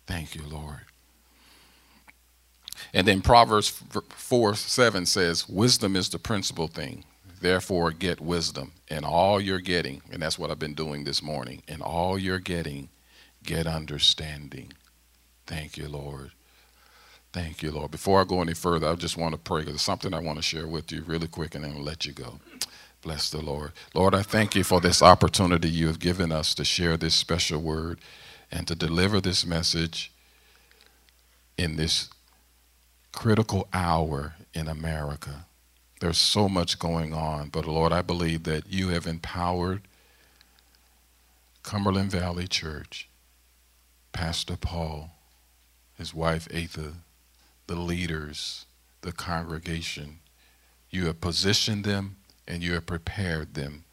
[0.08, 0.82] Thank you, Lord.
[2.93, 7.05] And then Proverbs 4 7 says, Wisdom is the principal thing.
[7.41, 10.01] Therefore, get wisdom And all you're getting.
[10.11, 11.61] And that's what I've been doing this morning.
[11.67, 12.89] and all you're getting,
[13.43, 14.73] get understanding.
[15.45, 16.31] Thank you, Lord.
[17.33, 17.91] Thank you, Lord.
[17.91, 20.38] Before I go any further, I just want to pray because there's something I want
[20.38, 22.39] to share with you really quick and then I'll let you go.
[23.01, 23.73] Bless the Lord.
[23.93, 27.61] Lord, I thank you for this opportunity you have given us to share this special
[27.61, 27.99] word
[28.51, 30.11] and to deliver this message
[31.57, 32.09] in this
[33.15, 35.45] critical hour in America.
[36.01, 39.82] There's so much going on, but Lord, I believe that you have empowered
[41.63, 43.08] Cumberland Valley Church,
[44.12, 45.12] Pastor Paul,
[45.97, 46.91] his wife Atha,
[47.67, 48.65] the leaders,
[49.01, 50.19] the congregation.
[50.91, 53.86] You have positioned them and you have prepared them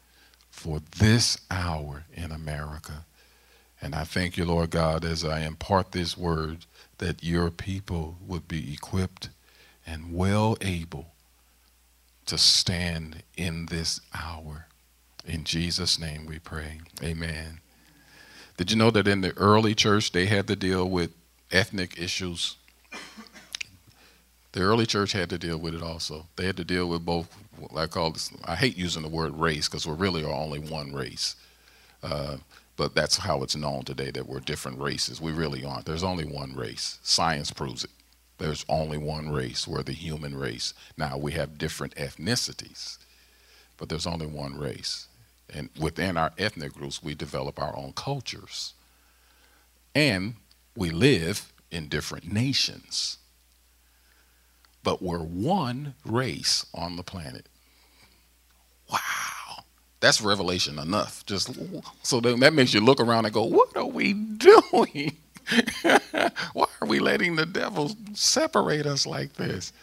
[0.51, 3.05] for this hour in America.
[3.81, 6.65] And I thank you, Lord God, as I impart this word,
[7.03, 9.27] that your people would be equipped
[9.85, 11.07] and well able
[12.25, 14.67] to stand in this hour.
[15.25, 16.79] In Jesus' name we pray.
[17.03, 17.59] Amen.
[18.55, 21.11] Did you know that in the early church they had to deal with
[21.51, 22.55] ethnic issues?
[24.53, 26.27] The early church had to deal with it also.
[26.37, 27.27] They had to deal with both
[27.75, 30.93] I call this, I hate using the word race because we really are only one
[30.93, 31.35] race.
[32.01, 32.37] Uh,
[32.75, 35.21] but that's how it's known today that we're different races.
[35.21, 35.85] We really aren't.
[35.85, 36.99] There's only one race.
[37.03, 37.91] Science proves it.
[38.39, 39.67] There's only one race.
[39.67, 40.73] We're the human race.
[40.97, 42.97] Now, we have different ethnicities,
[43.77, 45.07] but there's only one race.
[45.53, 48.73] And within our ethnic groups, we develop our own cultures.
[49.93, 50.35] And
[50.75, 53.17] we live in different nations
[54.83, 57.47] but we're one race on the planet.
[58.91, 58.99] Wow.
[60.03, 61.25] That's revelation enough.
[61.27, 61.57] Just
[62.03, 65.17] so that makes you look around and go, what are we doing?
[66.53, 69.73] Why are we letting the devil separate us like this?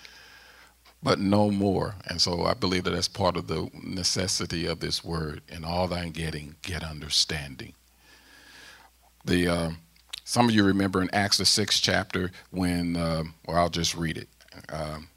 [1.02, 1.96] But no more.
[2.08, 5.42] And so I believe that that's part of the necessity of this word.
[5.48, 7.74] In all thine getting, get understanding.
[9.24, 9.70] The uh,
[10.24, 14.18] some of you remember in Acts the sixth chapter when, uh, well, I'll just read
[14.18, 14.28] it
[14.72, 15.08] um,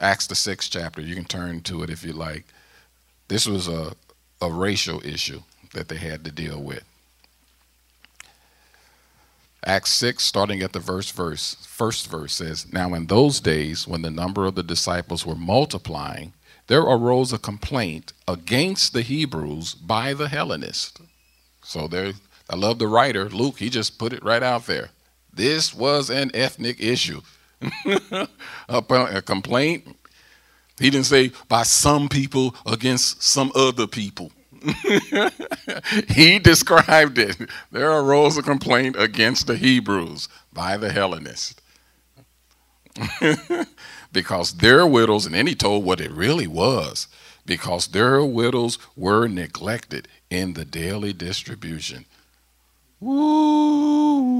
[0.00, 1.02] Acts the sixth chapter.
[1.02, 2.46] You can turn to it if you like.
[3.28, 3.94] This was a,
[4.40, 5.42] a racial issue
[5.74, 6.84] that they had to deal with.
[9.64, 14.02] Acts 6, starting at the verse verse, first verse says, Now in those days, when
[14.02, 16.32] the number of the disciples were multiplying,
[16.68, 21.00] there arose a complaint against the Hebrews by the Hellenists.
[21.62, 22.12] So there,
[22.48, 24.90] I love the writer, Luke, he just put it right out there.
[25.32, 27.20] This was an ethnic issue.
[27.86, 28.28] a,
[28.68, 29.97] a complaint.
[30.78, 34.32] He didn't say by some people against some other people.
[36.08, 37.36] he described it.
[37.70, 41.60] There arose a complaint against the Hebrews by the Hellenists.
[44.12, 47.06] because their widows, and then he told what it really was,
[47.46, 52.04] because their widows were neglected in the daily distribution.
[53.00, 54.37] Woo!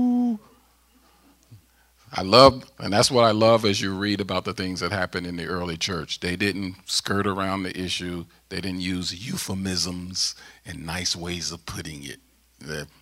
[2.13, 5.27] I love, and that's what I love as you read about the things that happened
[5.27, 6.21] in the early church.
[6.21, 10.35] They didn't skirt around the issue, they didn't use euphemisms
[10.67, 12.21] and nice ways of putting it.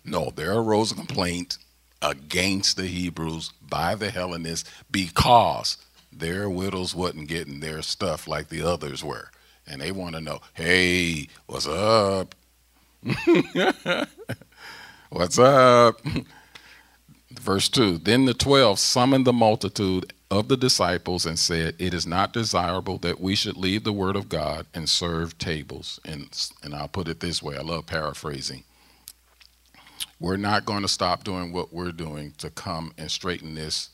[0.05, 1.57] No, there arose a complaint
[2.01, 5.77] against the Hebrews by the Hellenists because
[6.11, 9.31] their widows wasn't getting their stuff like the others were.
[9.67, 12.35] And they want to know, hey, what's up?
[15.09, 16.01] what's up?
[17.39, 22.05] Verse 2 Then the twelve summoned the multitude of the disciples and said, It is
[22.05, 25.99] not desirable that we should leave the word of God and serve tables.
[26.03, 26.29] And,
[26.63, 28.63] and I'll put it this way I love paraphrasing.
[30.19, 33.89] We're not going to stop doing what we're doing to come and straighten this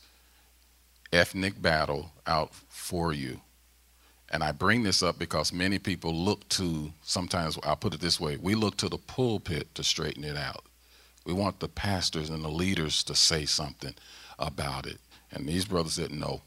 [1.12, 3.40] ethnic battle out for you.
[4.30, 8.18] And I bring this up because many people look to, sometimes I'll put it this
[8.18, 10.64] way, we look to the pulpit to straighten it out.
[11.24, 13.94] We want the pastors and the leaders to say something
[14.38, 14.98] about it.
[15.32, 16.42] And these brothers said, no,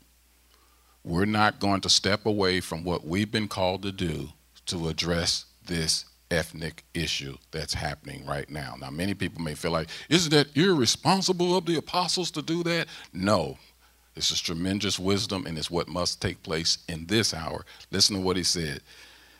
[1.04, 4.30] we're not going to step away from what we've been called to do
[4.68, 8.76] to address this ethnic issue that's happening right now.
[8.80, 12.88] Now, many people may feel like, isn't that irresponsible of the apostles to do that?
[13.14, 13.58] No.
[14.16, 17.66] This is tremendous wisdom, and it's what must take place in this hour.
[17.92, 18.82] Listen to what he said.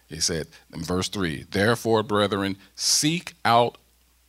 [0.08, 3.78] He said in verse 3 Therefore, brethren, seek out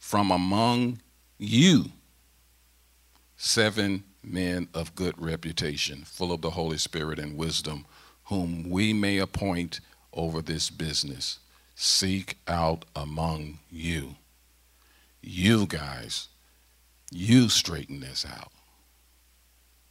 [0.08, 0.98] from among
[1.36, 1.84] you
[3.36, 7.84] seven men of good reputation, full of the Holy Spirit and wisdom,
[8.24, 9.80] whom we may appoint
[10.14, 11.40] over this business.
[11.74, 14.14] Seek out among you.
[15.20, 16.28] You guys,
[17.12, 18.50] you straighten this out.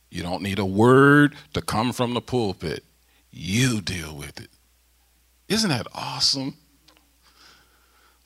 [0.10, 2.84] You don't need a word to come from the pulpit.
[3.30, 4.50] You deal with it.
[5.48, 6.56] Isn't that awesome?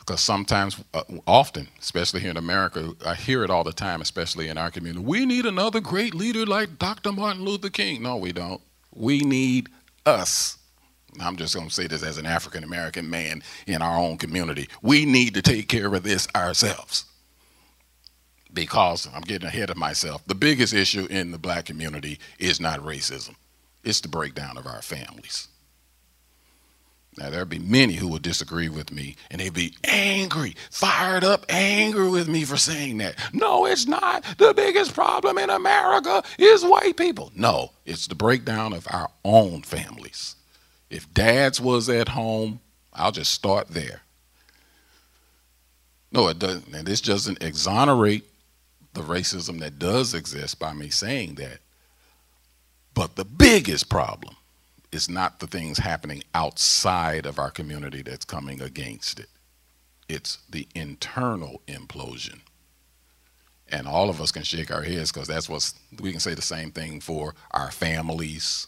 [0.02, 4.48] Because sometimes, uh, often, especially here in America, I hear it all the time, especially
[4.48, 5.06] in our community.
[5.06, 7.12] We need another great leader like Dr.
[7.12, 8.02] Martin Luther King.
[8.02, 8.60] No, we don't.
[8.96, 9.70] We need
[10.08, 10.58] us.
[11.20, 14.68] I'm just going to say this as an African American man in our own community.
[14.82, 17.06] We need to take care of this ourselves.
[18.52, 20.26] Because I'm getting ahead of myself.
[20.26, 23.36] The biggest issue in the black community is not racism,
[23.84, 25.48] it's the breakdown of our families.
[27.18, 31.46] Now, there'll be many who will disagree with me and they'd be angry, fired up,
[31.50, 33.16] angry with me for saying that.
[33.34, 34.24] No, it's not.
[34.38, 37.32] The biggest problem in America is white people.
[37.36, 40.36] No, it's the breakdown of our own families.
[40.90, 42.62] If dads was at home,
[42.94, 44.02] I'll just start there.
[46.14, 46.74] No, it doesn't.
[46.74, 48.26] And this doesn't exonerate
[48.94, 51.60] the racism that does exist by me saying that.
[52.94, 54.36] But the biggest problem
[54.92, 59.28] is not the things happening outside of our community that's coming against it.
[60.10, 62.42] It's the internal implosion.
[63.70, 66.42] And all of us can shake our heads because that's what we can say the
[66.42, 68.68] same thing for our families,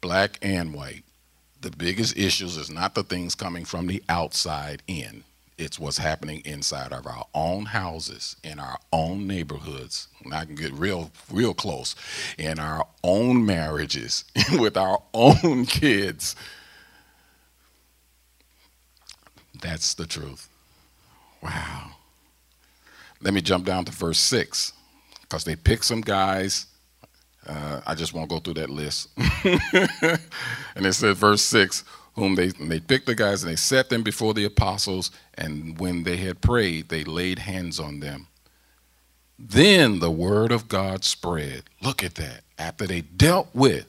[0.00, 1.04] black and white.
[1.60, 5.24] The biggest issues is not the things coming from the outside in.
[5.62, 10.08] It's what's happening inside of our own houses, in our own neighborhoods.
[10.24, 11.94] And I can get real, real close.
[12.36, 14.24] In our own marriages,
[14.58, 16.34] with our own kids.
[19.60, 20.48] That's the truth.
[21.40, 21.92] Wow.
[23.20, 24.72] Let me jump down to verse 6
[25.20, 26.66] because they pick some guys.
[27.46, 29.10] Uh, I just won't go through that list.
[29.16, 34.02] and it says, verse 6 whom they, they picked the guys and they set them
[34.02, 38.28] before the apostles, and when they had prayed, they laid hands on them.
[39.38, 41.64] Then the word of God spread.
[41.80, 42.42] Look at that.
[42.58, 43.86] After they dealt with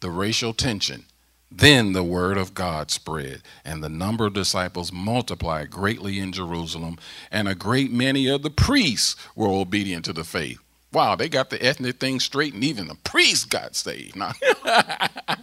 [0.00, 1.06] the racial tension,
[1.50, 6.98] then the word of God spread, and the number of disciples multiplied greatly in Jerusalem,
[7.30, 10.58] and a great many of the priests were obedient to the faith.
[10.92, 14.16] Wow, they got the ethnic thing straight, and even the priests got saved.
[14.16, 14.32] Now,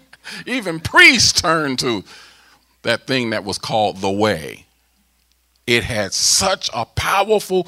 [0.45, 2.03] Even priests turned to
[2.83, 4.65] that thing that was called the way.
[5.65, 7.67] It had such a powerful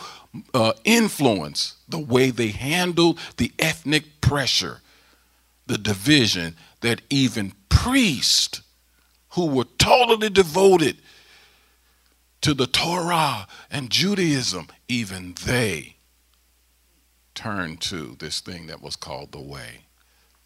[0.53, 4.82] uh, influence, the way they handled the ethnic pressure,
[5.68, 8.61] the division, that even priests
[9.30, 10.97] who were totally devoted
[12.41, 15.95] to the Torah and Judaism, even they
[17.34, 19.85] turned to this thing that was called the way.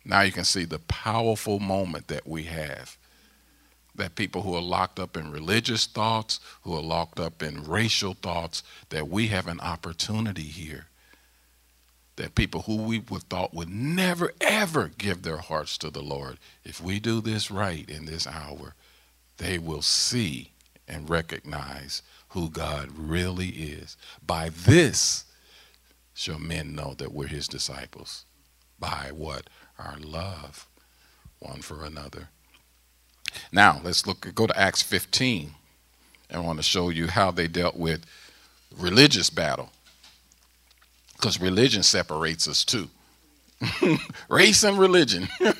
[0.09, 2.97] Now you can see the powerful moment that we have.
[3.93, 8.15] That people who are locked up in religious thoughts, who are locked up in racial
[8.15, 10.87] thoughts, that we have an opportunity here.
[12.15, 16.39] That people who we would thought would never ever give their hearts to the Lord,
[16.65, 18.73] if we do this right in this hour,
[19.37, 20.53] they will see
[20.87, 23.95] and recognize who God really is.
[24.25, 25.25] By this
[26.15, 28.25] shall men know that we're his disciples.
[28.79, 29.43] By what?
[29.79, 30.67] Our love
[31.39, 32.29] one for another.
[33.51, 35.51] Now, let's look go to Acts 15.
[36.31, 38.05] I want to show you how they dealt with
[38.77, 39.69] religious battle.
[41.15, 42.89] Because religion separates us too.
[44.29, 45.27] Race and religion.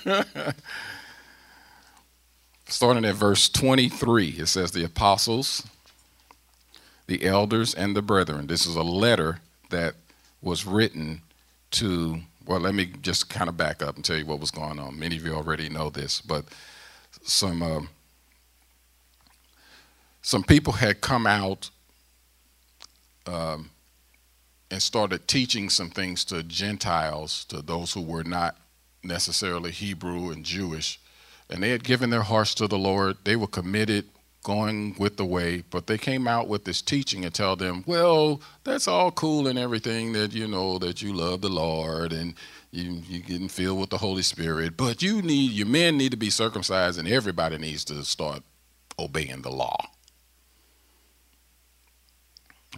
[2.72, 5.68] starting at verse 23, it says, The apostles,
[7.08, 8.48] the elders, and the brethren.
[8.48, 9.40] This is a letter
[9.70, 9.96] that
[10.42, 11.22] was written
[11.72, 14.80] to, well, let me just kind of back up and tell you what was going
[14.80, 15.00] on.
[15.00, 16.44] Many of you already know this, but
[17.24, 17.64] some.
[17.64, 17.82] Uh,
[20.22, 21.70] some people had come out
[23.26, 23.70] um,
[24.70, 28.58] and started teaching some things to Gentiles, to those who were not
[29.02, 31.00] necessarily Hebrew and Jewish,
[31.50, 33.18] and they had given their hearts to the Lord.
[33.24, 34.06] They were committed,
[34.44, 38.42] going with the way, but they came out with this teaching and tell them, well,
[38.64, 42.34] that's all cool and everything that you know that you love the Lord and
[42.72, 46.18] you you getting filled with the Holy Spirit, but you need your men need to
[46.18, 48.44] be circumcised and everybody needs to start
[48.98, 49.78] obeying the law.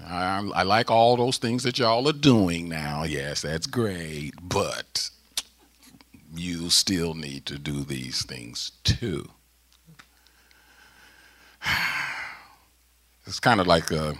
[0.04, 3.04] I, I like all those things that y'all are doing now.
[3.04, 5.10] Yes, that's great, but
[6.34, 9.30] you still need to do these things too.
[13.28, 14.14] It's kind of like uh,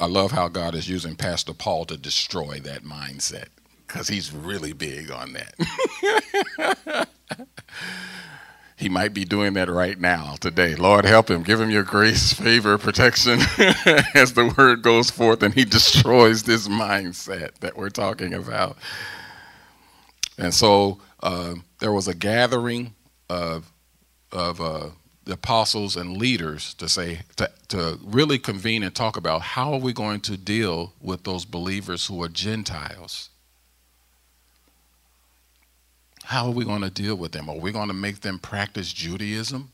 [0.00, 3.46] I love how God is using Pastor Paul to destroy that mindset
[3.86, 7.08] because he's really big on that.
[8.76, 10.74] he might be doing that right now today.
[10.74, 11.42] Lord, help him.
[11.42, 13.40] Give him your grace, favor, protection
[14.14, 18.78] as the word goes forth and he destroys this mindset that we're talking about.
[20.38, 22.94] And so uh, there was a gathering
[23.28, 23.70] of,
[24.32, 24.88] of uh,
[25.28, 29.78] the apostles and leaders to say to, to really convene and talk about how are
[29.78, 33.28] we going to deal with those believers who are Gentiles.
[36.24, 37.50] How are we going to deal with them?
[37.50, 39.70] Are we going to make them practice Judaism?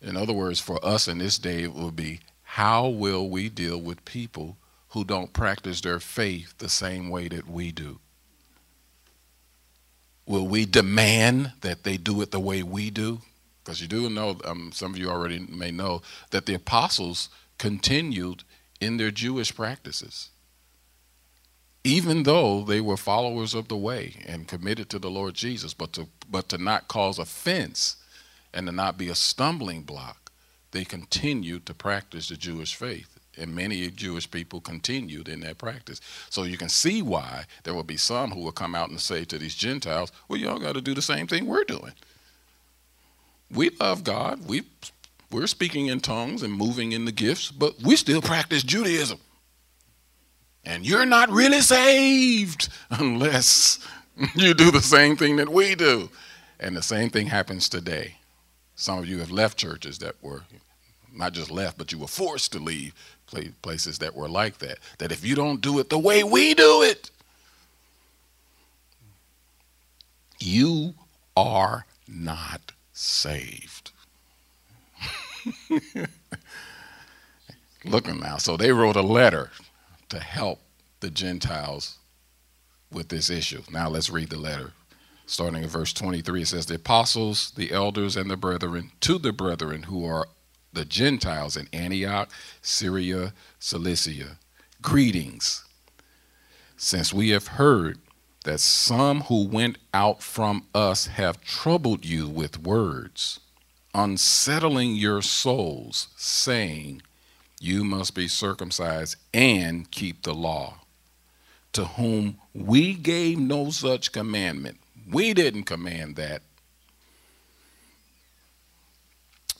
[0.00, 3.80] In other words, for us in this day, it will be how will we deal
[3.80, 4.56] with people
[4.90, 7.98] who don't practice their faith the same way that we do?
[10.26, 13.20] Will we demand that they do it the way we do?
[13.64, 18.42] Because you do know, um, some of you already may know, that the apostles continued
[18.80, 20.30] in their Jewish practices.
[21.84, 25.92] Even though they were followers of the way and committed to the Lord Jesus, but
[25.92, 27.96] to, but to not cause offense
[28.52, 30.32] and to not be a stumbling block,
[30.72, 36.00] they continued to practice the Jewish faith and many Jewish people continued in that practice.
[36.30, 39.24] So you can see why there will be some who will come out and say
[39.24, 41.92] to these Gentiles, well, y'all got to do the same thing we're doing.
[43.50, 44.46] We love God.
[44.48, 44.62] We,
[45.30, 49.18] we're speaking in tongues and moving in the gifts, but we still practice Judaism.
[50.64, 53.78] And you're not really saved unless
[54.34, 56.10] you do the same thing that we do.
[56.58, 58.16] And the same thing happens today.
[58.74, 60.42] Some of you have left churches that were
[61.12, 62.94] not just left, but you were forced to leave
[63.62, 64.78] places that were like that.
[64.98, 67.10] That if you don't do it the way we do it,
[70.38, 70.94] you
[71.36, 73.90] are not saved.
[77.84, 78.38] Looking now.
[78.38, 79.50] So they wrote a letter
[80.08, 80.60] to help
[81.00, 81.98] the Gentiles
[82.90, 83.62] with this issue.
[83.70, 84.72] Now let's read the letter.
[85.26, 89.32] Starting in verse 23, it says, The apostles, the elders, and the brethren, to the
[89.32, 90.28] brethren who are
[90.76, 94.38] the Gentiles in Antioch, Syria, Cilicia.
[94.82, 95.64] Greetings,
[96.76, 97.98] since we have heard
[98.44, 103.40] that some who went out from us have troubled you with words,
[103.94, 107.00] unsettling your souls, saying,
[107.58, 110.82] You must be circumcised and keep the law.
[111.72, 114.78] To whom we gave no such commandment.
[115.10, 116.42] We didn't command that,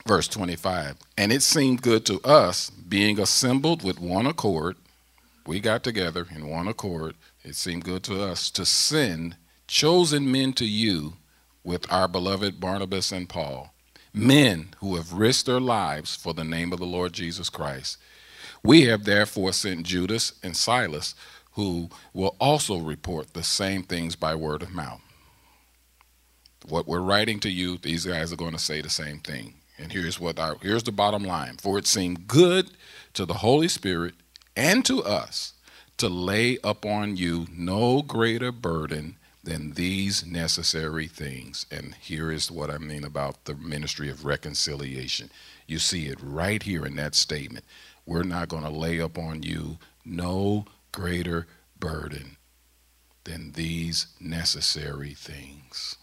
[0.07, 0.97] verse 25.
[1.19, 4.77] And it seemed good to us, being assembled with one accord,
[5.47, 7.15] we got together in one accord.
[7.45, 9.37] It seemed good to us to send
[9.67, 11.15] chosen men to you
[11.65, 13.73] with our beloved Barnabas and Paul,
[14.15, 17.99] men who have risked their lives for the name of the Lord Jesus Christ.
[18.63, 21.15] We have therefore sent Judas and Silas,
[21.53, 25.01] who will also report the same things by word of mouth.
[26.69, 29.55] What we're writing to you, these guys are going to say the same thing.
[29.79, 31.57] And here's what our, here's the bottom line.
[31.59, 32.71] For it seemed good
[33.15, 34.15] to the Holy Spirit
[34.57, 35.53] and to us
[35.99, 41.67] to lay upon you no greater burden than these necessary things.
[41.71, 45.31] And here is what I mean about the ministry of reconciliation.
[45.67, 47.65] You see it right here in that statement.
[48.05, 51.47] We're not going to lay upon you no greater
[51.79, 52.37] burden
[53.25, 55.97] than these necessary things.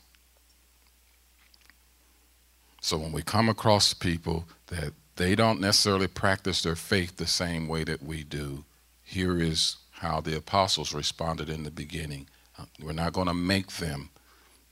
[2.83, 7.69] So when we come across people that they don't necessarily practice their faith the same
[7.69, 8.65] way that we do,
[9.01, 12.27] here is how the apostles responded in the beginning.
[12.59, 14.09] Uh, we're not going to make them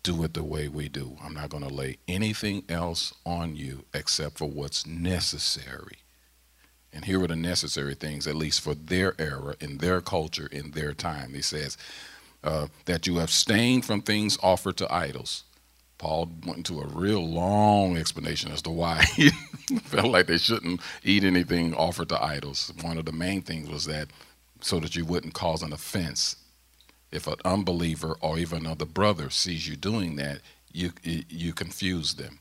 [0.03, 1.15] do it the way we do.
[1.23, 5.99] I'm not going to lay anything else on you except for what's necessary.
[6.91, 10.71] And here are the necessary things, at least for their era, in their culture, in
[10.71, 11.33] their time.
[11.33, 11.77] He says
[12.43, 15.45] uh, that you abstain from things offered to idols.
[16.01, 19.29] Paul went into a real long explanation as to why he
[19.83, 22.73] felt like they shouldn't eat anything offered to idols.
[22.81, 24.07] One of the main things was that
[24.61, 26.37] so that you wouldn't cause an offense.
[27.11, 30.39] If an unbeliever or even another brother sees you doing that,
[30.71, 32.39] you you confuse them.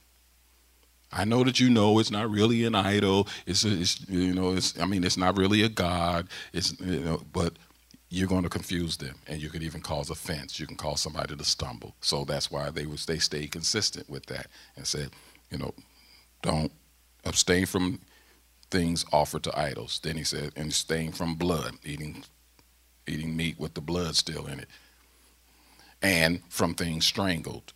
[1.13, 3.29] I know that you know it's not really an idol.
[3.45, 6.29] It's, it's you know it's I mean it's not really a god.
[6.55, 7.53] It's you know but
[8.11, 10.59] you're going to confuse them and you could even cause offense.
[10.59, 11.95] You can cause somebody to stumble.
[12.01, 15.11] So that's why they was they stayed consistent with that and said
[15.51, 15.73] you know
[16.43, 16.73] don't
[17.25, 18.01] abstain from
[18.71, 20.01] things offered to idols.
[20.03, 22.25] Then he said and abstain from blood eating
[23.07, 24.69] eating meat with the blood still in it
[26.03, 27.73] and from things strangled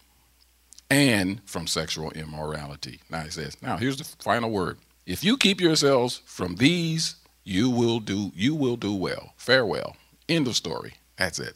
[0.91, 3.01] and from sexual immorality.
[3.09, 4.79] Now he says now here's the final word.
[5.07, 7.15] If you keep yourselves from these
[7.45, 9.35] you will do you will do well.
[9.37, 9.95] Farewell
[10.29, 10.95] End of story.
[11.19, 11.55] That's it.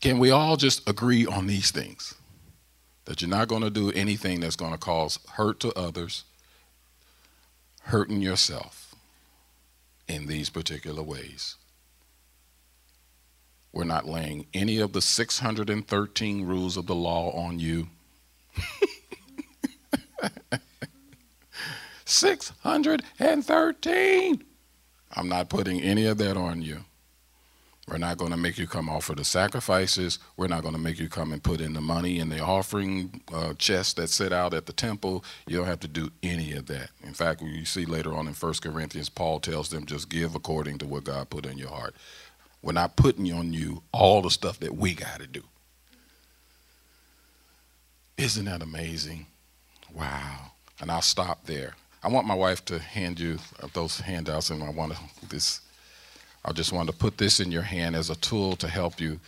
[0.00, 2.14] Can we all just agree on these things?
[3.04, 6.24] That you're not going to do anything that's going to cause hurt to others,
[7.82, 8.94] hurting yourself
[10.08, 11.56] in these particular ways.
[13.72, 17.88] We're not laying any of the 613 rules of the law on you.
[22.04, 24.44] 613.
[25.14, 26.84] I'm not putting any of that on you.
[27.88, 30.20] We're not going to make you come offer the sacrifices.
[30.36, 33.22] We're not going to make you come and put in the money in the offering
[33.32, 35.24] uh, chest that sit out at the temple.
[35.48, 36.90] You don't have to do any of that.
[37.02, 40.78] In fact, you see later on in 1 Corinthians, Paul tells them just give according
[40.78, 41.96] to what God put in your heart.
[42.62, 45.42] We're not putting on you all the stuff that we got to do.
[48.16, 49.26] Isn't that amazing?
[49.92, 50.52] Wow.
[50.80, 51.74] And I'll stop there.
[52.02, 55.60] I want my wife to hand you uh, those handouts, and I want to this.
[56.44, 59.20] I just want to put this in your hand as a tool to help you.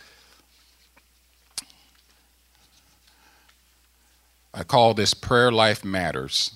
[4.53, 6.51] I call this prayer life matters.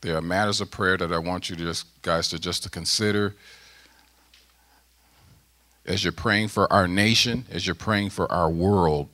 [0.00, 2.70] There are matters of prayer that I want you to just guys to just to
[2.70, 3.34] consider
[5.84, 9.08] as you're praying for our nation, as you're praying for our world.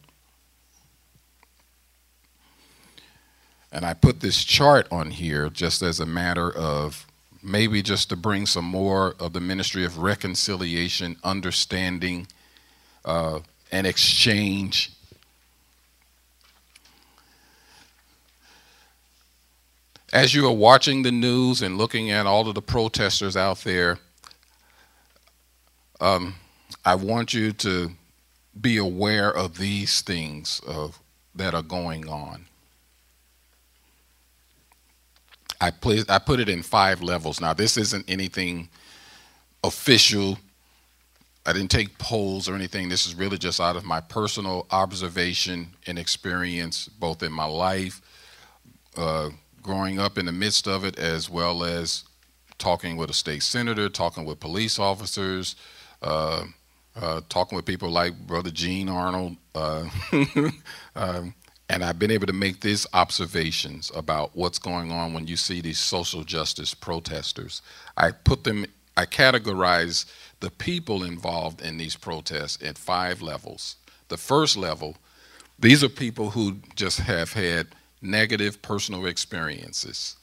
[3.71, 7.07] And I put this chart on here just as a matter of
[7.43, 12.27] maybe just to bring some more of the ministry of reconciliation, understanding,
[13.05, 13.41] uh,
[13.71, 14.93] and exchange.
[20.12, 23.99] As you are watching the news and looking at all of the protesters out there,
[26.01, 26.35] um,
[26.85, 27.91] I want you to
[28.59, 30.99] be aware of these things of,
[31.35, 32.47] that are going on.
[35.61, 37.40] I put I put it in five levels.
[37.40, 38.68] Now this isn't anything
[39.64, 40.38] official.
[41.46, 42.88] I didn't take polls or anything.
[42.88, 48.02] This is really just out of my personal observation and experience, both in my life,
[48.96, 49.30] uh,
[49.62, 52.04] growing up in the midst of it, as well as
[52.59, 55.56] talking with a state senator, talking with police officers,
[56.02, 56.44] uh,
[56.96, 59.88] uh, talking with people like Brother Gene Arnold, uh,
[60.96, 61.34] um,
[61.69, 65.61] and I've been able to make these observations about what's going on when you see
[65.61, 67.61] these social justice protesters.
[67.97, 68.66] I put them,
[68.97, 70.07] I categorize
[70.41, 73.77] the people involved in these protests at five levels.
[74.09, 74.97] The first level,
[75.59, 77.69] these are people who just have had
[78.01, 80.16] negative personal experiences.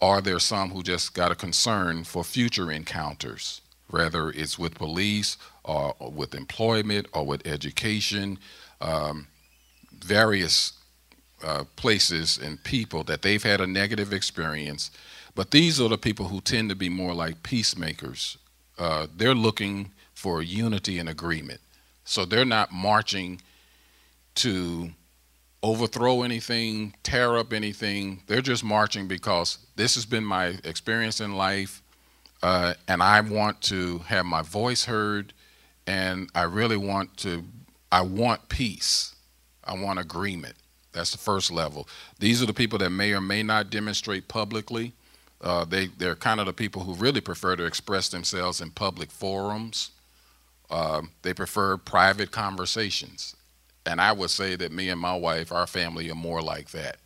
[0.00, 5.36] Are there some who just got a concern for future encounters, whether it's with police
[5.64, 8.38] or, with employment or with education?
[8.80, 9.26] Um,
[10.04, 10.72] various
[11.42, 14.90] uh, places and people that they've had a negative experience,
[15.34, 18.38] but these are the people who tend to be more like peacemakers.
[18.78, 21.60] Uh, they're looking for unity and agreement.
[22.04, 23.40] So they're not marching
[24.36, 24.90] to
[25.62, 28.22] overthrow anything, tear up anything.
[28.26, 31.82] They're just marching because this has been my experience in life,
[32.42, 35.32] uh, and I want to have my voice heard,
[35.86, 37.44] and I really want to.
[37.90, 39.14] I want peace.
[39.68, 40.54] I want agreement.
[40.92, 41.88] That's the first level.
[42.18, 44.92] These are the people that may or may not demonstrate publicly.
[45.40, 49.10] Uh, they they're kind of the people who really prefer to express themselves in public
[49.10, 49.90] forums.
[50.70, 53.34] Uh, they prefer private conversations
[53.88, 56.98] and I would say that me and my wife, our family, are more like that.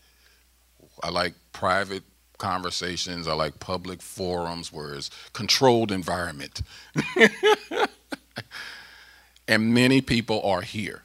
[1.02, 2.02] I like private
[2.38, 3.28] conversations.
[3.28, 6.62] I like public forums where it's controlled environment.
[9.48, 11.02] and many people are here.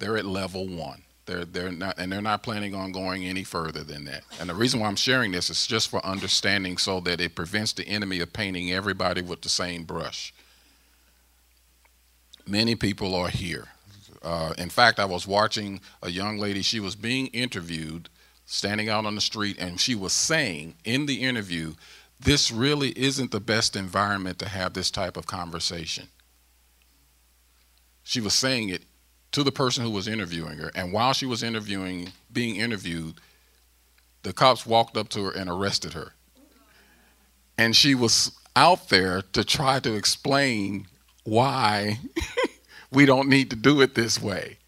[0.00, 1.02] They're at level one.
[1.26, 4.22] They're, they're not, and they're not planning on going any further than that.
[4.40, 7.72] And the reason why I'm sharing this is just for understanding so that it prevents
[7.72, 10.34] the enemy of painting everybody with the same brush.
[12.46, 13.68] Many people are here.
[14.22, 18.08] Uh, in fact, I was watching a young lady, she was being interviewed,
[18.44, 21.74] standing out on the street, and she was saying in the interview,
[22.18, 26.08] this really isn't the best environment to have this type of conversation.
[28.02, 28.82] She was saying it
[29.32, 33.14] to the person who was interviewing her, and while she was interviewing, being interviewed,
[34.22, 36.12] the cops walked up to her and arrested her.
[37.56, 40.86] And she was out there to try to explain
[41.24, 42.00] why
[42.90, 44.58] we don't need to do it this way.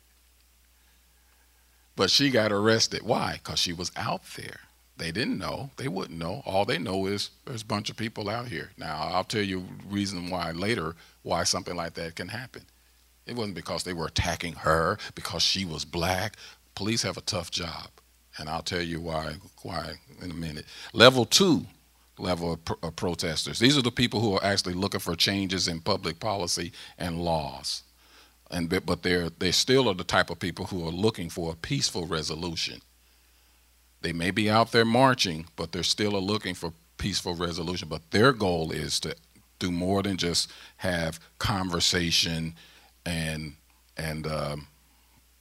[1.97, 3.03] But she got arrested.
[3.03, 3.41] Why?
[3.43, 4.61] Because she was out there.
[4.97, 5.71] They didn't know.
[5.77, 6.43] They wouldn't know.
[6.47, 8.71] All they know is there's a bunch of people out here.
[8.79, 12.63] Now, I'll tell you reason why later why something like that can happen.
[13.27, 16.37] It wasn't because they were attacking her, because she was black.
[16.75, 17.89] Police have a tough job.
[18.39, 20.66] And I'll tell you why, why in a minute.
[20.93, 21.66] Level two
[22.18, 23.59] level of, of protesters.
[23.59, 27.83] These are the people who are actually looking for changes in public policy and laws
[28.53, 31.57] and but they're they still are the type of people who are looking for a
[31.57, 32.81] peaceful resolution.
[34.03, 37.89] They may be out there marching, but they're still looking for peaceful resolution.
[37.89, 39.16] But their goal is to
[39.59, 42.55] do more than just have conversation
[43.07, 43.55] and
[43.96, 44.66] and um,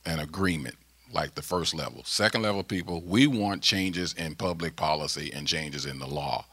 [0.05, 0.75] an agreement
[1.13, 2.03] like the first level.
[2.05, 6.45] Second level people, we want changes in public policy and changes in the law,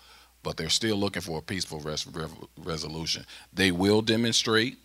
[0.42, 2.06] but they're still looking for a peaceful res-
[2.56, 3.24] resolution.
[3.52, 4.78] They will demonstrate.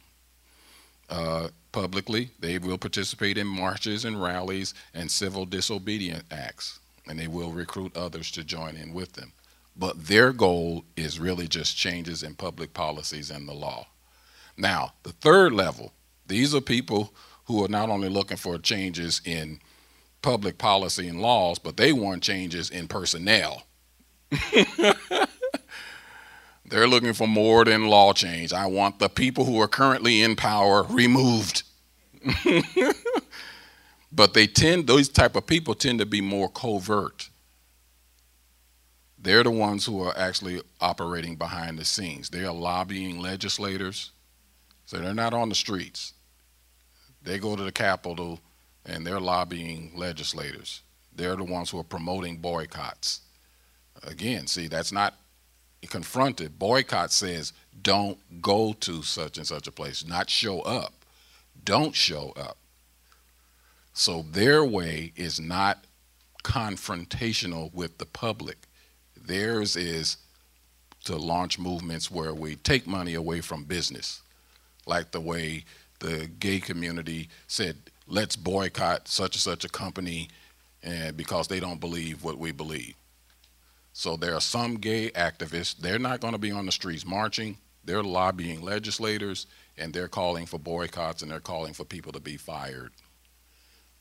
[1.10, 2.30] Uh, publicly.
[2.40, 7.98] They will participate in marches and rallies and civil disobedient acts, and they will recruit
[7.98, 9.34] others to join in with them.
[9.76, 13.88] But their goal is really just changes in public policies and the law.
[14.56, 15.92] Now, the third level,
[16.28, 17.14] these are people
[17.46, 19.60] who are not only looking for changes in
[20.22, 23.64] public policy and laws, but they want changes in personnel.
[26.66, 28.54] They're looking for more than law change.
[28.54, 31.64] I want the people who are currently in power removed.
[34.12, 37.30] but they tend those type of people tend to be more covert.
[39.20, 42.30] They're the ones who are actually operating behind the scenes.
[42.30, 44.12] They are lobbying legislators.
[44.94, 46.14] So they're not on the streets.
[47.24, 48.40] They go to the Capitol
[48.86, 50.82] and they're lobbying legislators.
[51.16, 53.22] They're the ones who are promoting boycotts.
[54.04, 55.16] Again, see, that's not
[55.90, 56.60] confronted.
[56.60, 60.94] Boycott says don't go to such and such a place, not show up.
[61.64, 62.58] Don't show up.
[63.94, 65.86] So their way is not
[66.44, 68.68] confrontational with the public.
[69.18, 70.18] Theirs is
[71.06, 74.23] to launch movements where we take money away from business,
[74.86, 75.66] like the way
[76.00, 77.78] the gay community said,
[78.08, 80.30] let's boycott such and such a company
[80.82, 82.96] and because they don't believe what we believe.
[83.94, 87.58] So there are some gay activists, they're not going to be on the streets marching,
[87.86, 89.46] they're lobbying legislators
[89.78, 92.92] and they're calling for boycotts and they're calling for people to be fired.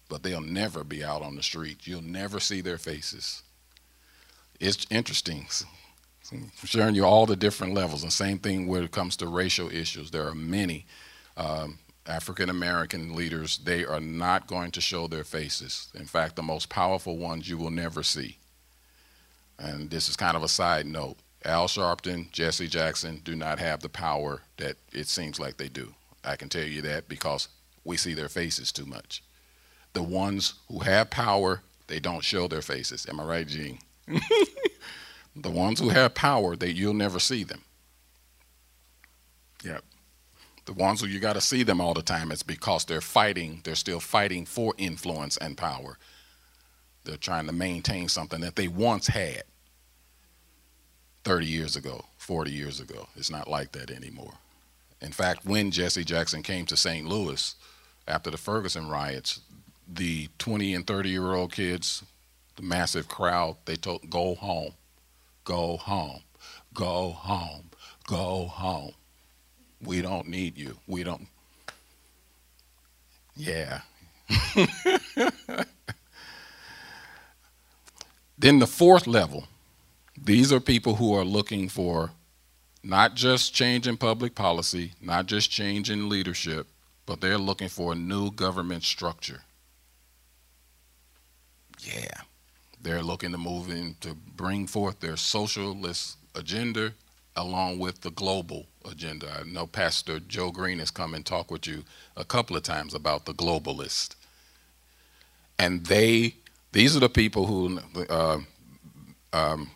[0.09, 1.87] But they'll never be out on the street.
[1.87, 3.43] You'll never see their faces.
[4.61, 5.47] It's interesting.
[6.33, 8.03] I'm sharing you all the different levels.
[8.03, 10.11] And same thing when it comes to racial issues.
[10.11, 10.87] There are many
[11.37, 15.89] um, African American leaders, they are not going to show their faces.
[15.95, 18.39] In fact, the most powerful ones you will never see
[19.59, 23.81] and this is kind of a side note, Al Sharpton, Jesse Jackson do not have
[23.81, 25.95] the power that it seems like they do.
[26.25, 27.49] I can tell you that because
[27.85, 29.23] we see their faces too much.
[29.93, 33.07] The ones who have power, they don't show their faces.
[33.09, 33.79] Am I right, Gene?
[35.35, 37.63] the ones who have power, that you'll never see them.
[39.65, 39.85] Yep.
[40.65, 43.61] The ones who you got to see them all the time, it's because they're fighting,
[43.65, 45.99] they're still fighting for influence and power.
[47.05, 49.43] They're trying to maintain something that they once had
[51.25, 53.09] 30 years ago, 40 years ago.
[53.17, 54.35] It's not like that anymore.
[55.01, 57.07] In fact, when Jesse Jackson came to St.
[57.07, 57.57] Louis
[58.07, 59.41] after the Ferguson riots,
[59.89, 62.05] the 20 and 30 year old kids,
[62.57, 64.73] the massive crowd, they told, go home,
[65.45, 66.23] go home,
[66.75, 67.71] go home,
[68.07, 68.93] go home.
[69.83, 70.77] We don't need you.
[70.87, 71.27] We don't.
[73.35, 73.81] Yeah.
[78.39, 79.47] then the fourth level,
[80.23, 82.11] these are people who are looking for
[82.85, 86.67] not just change in public policy, not just change in leadership,
[87.07, 89.43] but they're looking for a new government structure.
[91.81, 92.23] Yeah.
[92.83, 96.93] They're looking to move in to bring forth their socialist agenda
[97.37, 99.41] along with the global agenda.
[99.41, 101.85] I know Pastor Joe Green has come and talked with you
[102.17, 104.17] a couple of times about the globalist.
[105.59, 106.35] And they,
[106.73, 107.79] these are the people who,
[108.11, 108.39] uh,
[109.33, 109.71] um,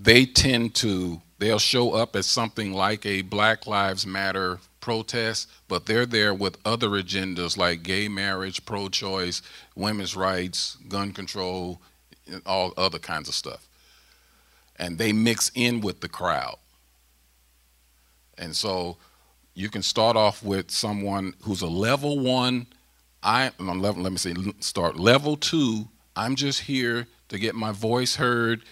[0.00, 5.86] they tend to, they'll show up as something like a Black Lives Matter protest, but
[5.86, 9.42] they're there with other agendas like gay marriage, pro choice,
[9.74, 11.80] women's rights, gun control,
[12.44, 13.66] all other kinds of stuff.
[14.76, 16.56] And they mix in with the crowd.
[18.38, 18.98] And so
[19.54, 22.66] you can start off with someone who's a level one.
[23.22, 25.88] I on level, let me say start level two.
[26.14, 28.62] I'm just here to get my voice heard,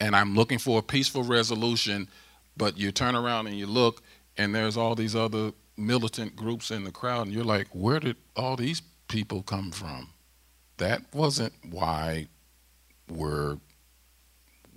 [0.00, 2.08] and I'm looking for a peaceful resolution.
[2.56, 4.02] But you turn around and you look,
[4.36, 8.16] and there's all these other militant groups in the crowd, and you're like, where did
[8.36, 10.10] all these people come from?
[10.76, 12.28] That wasn't why
[13.16, 13.58] we're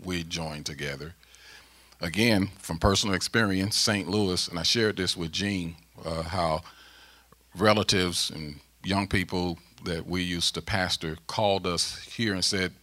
[0.04, 1.16] we joined together
[2.02, 4.08] again, from personal experience, St.
[4.08, 6.62] Louis, and I shared this with Gene, uh, how
[7.56, 12.74] relatives and young people that we used to pastor called us here and said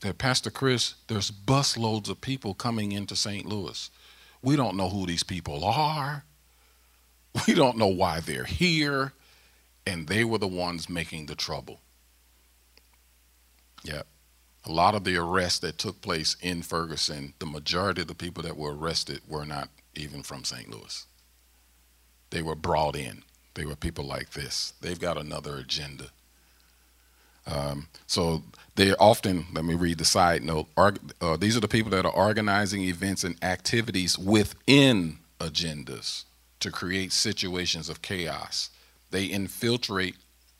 [0.00, 3.46] that Pastor Chris, there's busloads of people coming into St.
[3.46, 3.90] Louis.
[4.42, 6.24] We don't know who these people are.
[7.46, 9.12] We don't know why they're here.
[9.86, 11.80] And they were the ones making the trouble.
[13.84, 14.02] Yeah
[14.68, 18.42] a lot of the arrests that took place in Ferguson, the majority of the people
[18.42, 20.70] that were arrested were not even from St.
[20.70, 21.06] Louis.
[22.30, 23.22] They were brought in.
[23.54, 24.74] They were people like this.
[24.80, 26.10] They've got another agenda.
[27.46, 28.42] Um, so
[28.76, 32.12] they're often, let me read the side note, uh, these are the people that are
[32.12, 36.24] organizing events and activities within agendas
[36.60, 38.70] to create situations of chaos.
[39.10, 40.16] They infiltrate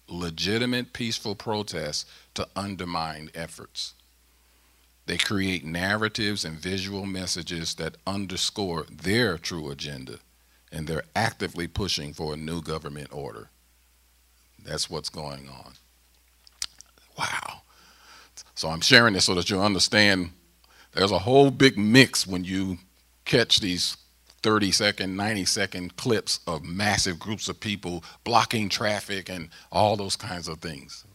[0.08, 3.94] legitimate peaceful protests to undermine efforts.
[5.08, 10.18] They create narratives and visual messages that underscore their true agenda,
[10.70, 13.48] and they're actively pushing for a new government order.
[14.62, 15.72] That's what's going on.
[17.18, 17.62] Wow.
[18.54, 20.28] So I'm sharing this so that you understand
[20.92, 22.76] there's a whole big mix when you
[23.24, 23.96] catch these
[24.42, 30.16] 30 second, 90 second clips of massive groups of people blocking traffic and all those
[30.16, 31.06] kinds of things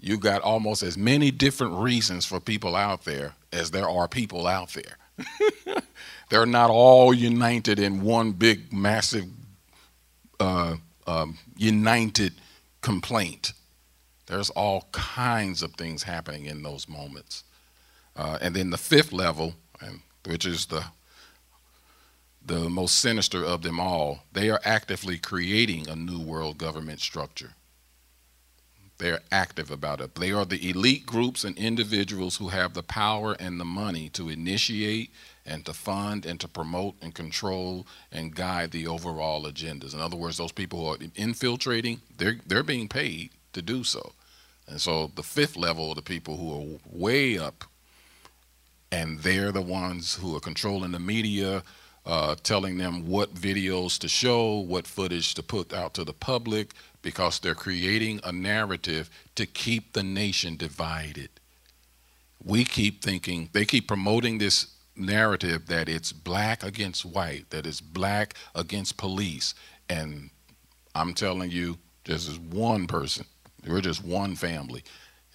[0.00, 4.46] you got almost as many different reasons for people out there as there are people
[4.46, 5.76] out there.
[6.30, 9.26] They're not all united in one big, massive,
[10.38, 10.76] uh,
[11.06, 12.34] um, united
[12.80, 13.52] complaint.
[14.26, 17.44] There's all kinds of things happening in those moments.
[18.14, 20.84] Uh, and then the fifth level, and, which is the
[22.44, 27.52] the most sinister of them all, they are actively creating a new world government structure.
[28.98, 30.16] They're active about it.
[30.16, 34.28] They are the elite groups and individuals who have the power and the money to
[34.28, 35.10] initiate
[35.46, 39.94] and to fund and to promote and control and guide the overall agendas.
[39.94, 44.12] In other words, those people who are infiltrating, they're, they're being paid to do so.
[44.66, 47.64] And so the fifth level are the people who are way up,
[48.90, 51.62] and they're the ones who are controlling the media,
[52.04, 56.72] uh, telling them what videos to show, what footage to put out to the public,
[57.02, 61.30] because they're creating a narrative to keep the nation divided.
[62.44, 67.80] We keep thinking, they keep promoting this narrative that it's black against white, that it's
[67.80, 69.54] black against police.
[69.88, 70.30] And
[70.94, 73.26] I'm telling you, this is one person.
[73.66, 74.82] We're just one family.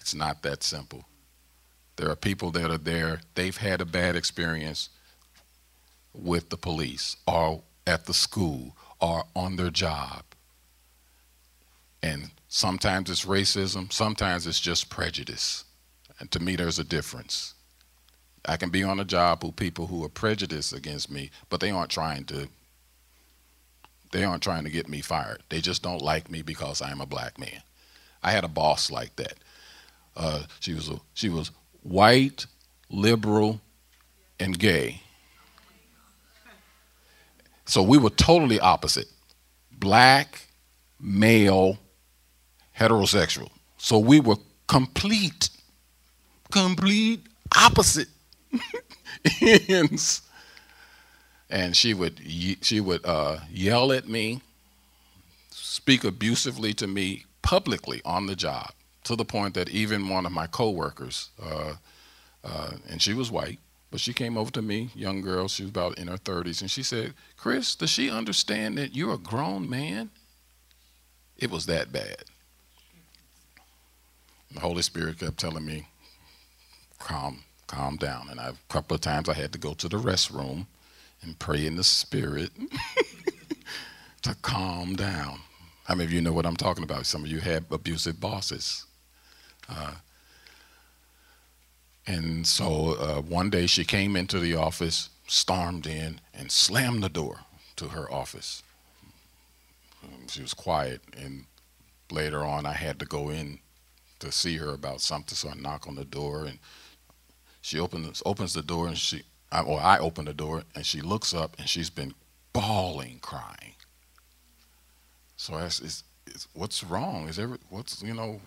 [0.00, 1.04] It's not that simple.
[1.96, 4.90] There are people that are there, they've had a bad experience
[6.12, 10.24] with the police or at the school or on their job.
[12.04, 15.64] And sometimes it's racism, sometimes it's just prejudice.
[16.20, 17.54] And to me, there's a difference.
[18.44, 21.70] I can be on a job with people who are prejudiced against me, but they
[21.70, 22.48] aren't trying to
[24.12, 25.42] they aren't trying to get me fired.
[25.48, 27.62] They just don't like me because I'm a black man.
[28.22, 29.34] I had a boss like that.
[30.14, 31.50] Uh, she was a, she was
[31.82, 32.46] white,
[32.90, 33.60] liberal,
[34.38, 35.00] and gay.
[37.64, 39.08] So we were totally opposite.
[39.72, 40.46] Black,
[41.00, 41.78] male,
[42.78, 43.50] heterosexual.
[43.78, 45.50] So we were complete,
[46.50, 47.20] complete
[47.56, 48.08] opposite
[49.68, 50.22] ends.
[51.50, 52.20] And she would
[52.62, 54.40] she would uh, yell at me,
[55.50, 58.72] speak abusively to me publicly on the job,
[59.04, 61.74] to the point that even one of my coworkers, uh,
[62.42, 63.58] uh, and she was white,
[63.90, 66.70] but she came over to me, young girl, she was about in her 30s, and
[66.70, 70.10] she said, Chris, does she understand that you're a grown man?
[71.36, 72.24] It was that bad.
[74.54, 75.86] The Holy Spirit kept telling me,
[76.98, 78.28] calm, calm down.
[78.30, 80.66] And I, a couple of times I had to go to the restroom
[81.22, 82.50] and pray in the spirit
[84.22, 85.40] to calm down.
[85.84, 87.06] How many of you know what I'm talking about?
[87.06, 88.86] Some of you have abusive bosses.
[89.68, 89.94] Uh,
[92.06, 97.08] and so uh, one day she came into the office, stormed in, and slammed the
[97.08, 97.40] door
[97.76, 98.62] to her office.
[100.28, 101.44] She was quiet, and
[102.10, 103.58] later on I had to go in
[104.24, 106.58] to see her about something, so I knock on the door, and
[107.60, 111.00] she opens opens the door, and she, I, or I open the door, and she
[111.00, 112.14] looks up, and she's been
[112.52, 113.74] bawling, crying.
[115.36, 116.04] So I asked,
[116.52, 117.28] "What's wrong?
[117.28, 118.40] Is every what's you know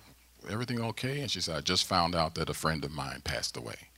[0.49, 3.57] everything okay?" And she said, "I just found out that a friend of mine passed
[3.57, 3.89] away."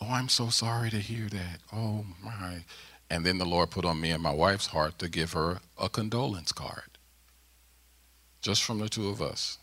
[0.00, 1.60] Oh, I'm so sorry to hear that.
[1.72, 2.64] Oh my.
[3.08, 5.88] And then the Lord put on me and my wife's heart to give her a
[5.88, 6.98] condolence card.
[8.40, 9.58] Just from the two of us.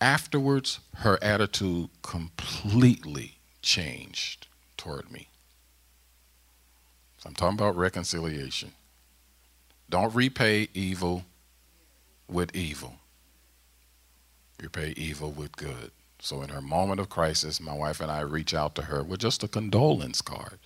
[0.00, 5.28] Afterwards, her attitude completely changed toward me.
[7.24, 8.72] I'm talking about reconciliation.
[9.88, 11.24] Don't repay evil
[12.28, 12.96] with evil.
[14.62, 15.90] Repay evil with good.
[16.18, 19.20] So in her moment of crisis, my wife and I reach out to her with
[19.20, 20.58] just a condolence card.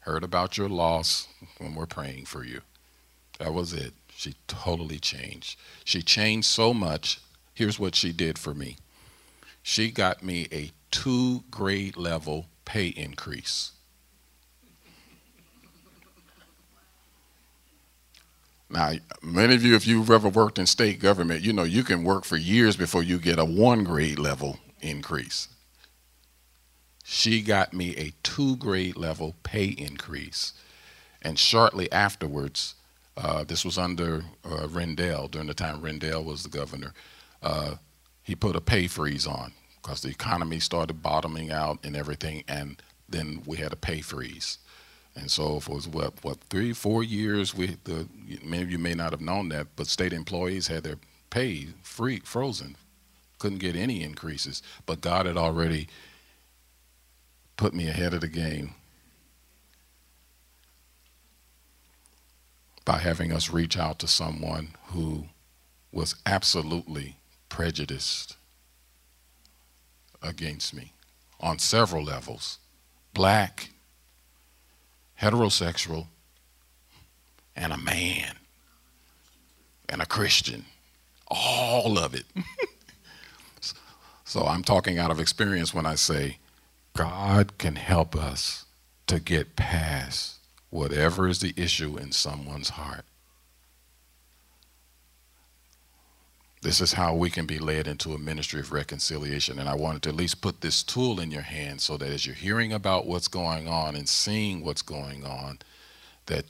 [0.00, 2.60] Heard about your loss when we're praying for you.
[3.38, 3.94] That was it.
[4.14, 5.58] She totally changed.
[5.84, 7.20] She changed so much
[7.54, 8.76] Here's what she did for me
[9.62, 13.72] she got me a two grade level pay increase.
[18.68, 18.92] Now,
[19.22, 22.24] many of you, if you've ever worked in state government, you know you can work
[22.24, 25.48] for years before you get a one grade level increase.
[27.04, 30.54] She got me a two grade level pay increase.
[31.22, 32.74] And shortly afterwards,
[33.16, 36.92] uh, this was under uh, Rendell, during the time Rendell was the governor
[38.22, 42.82] he put a pay freeze on because the economy started bottoming out and everything, and
[43.08, 44.58] then we had a pay freeze.
[45.14, 48.08] And so for what what three four years we the
[48.42, 50.96] many of you may not have known that, but state employees had their
[51.30, 52.76] pay free frozen,
[53.38, 54.62] couldn't get any increases.
[54.86, 55.88] But God had already
[57.56, 58.74] put me ahead of the game
[62.84, 65.26] by having us reach out to someone who
[65.92, 67.16] was absolutely
[67.54, 68.36] prejudiced
[70.20, 70.92] against me
[71.38, 72.58] on several levels
[73.12, 73.70] black,
[75.22, 76.08] heterosexual,
[77.54, 78.34] and a man,
[79.88, 80.64] and a Christian.
[81.28, 82.24] All of it.
[84.24, 86.38] so I'm talking out of experience when I say
[86.96, 88.64] God can help us
[89.06, 90.38] to get past
[90.70, 93.04] whatever is the issue in someone's heart.
[96.64, 99.58] This is how we can be led into a ministry of reconciliation.
[99.58, 102.24] And I wanted to at least put this tool in your hand so that as
[102.24, 105.58] you're hearing about what's going on and seeing what's going on,
[106.24, 106.46] that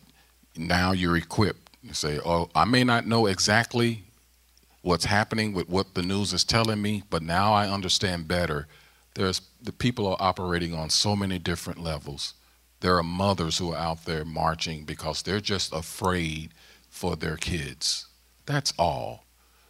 [0.56, 1.68] now you're equipped.
[1.82, 4.04] You say, Oh, I may not know exactly
[4.82, 8.68] what's happening with what the news is telling me, but now I understand better.
[9.16, 12.34] There's the people are operating on so many different levels.
[12.78, 16.52] There are mothers who are out there marching because they're just afraid
[16.88, 18.06] for their kids.
[18.46, 19.23] That's all.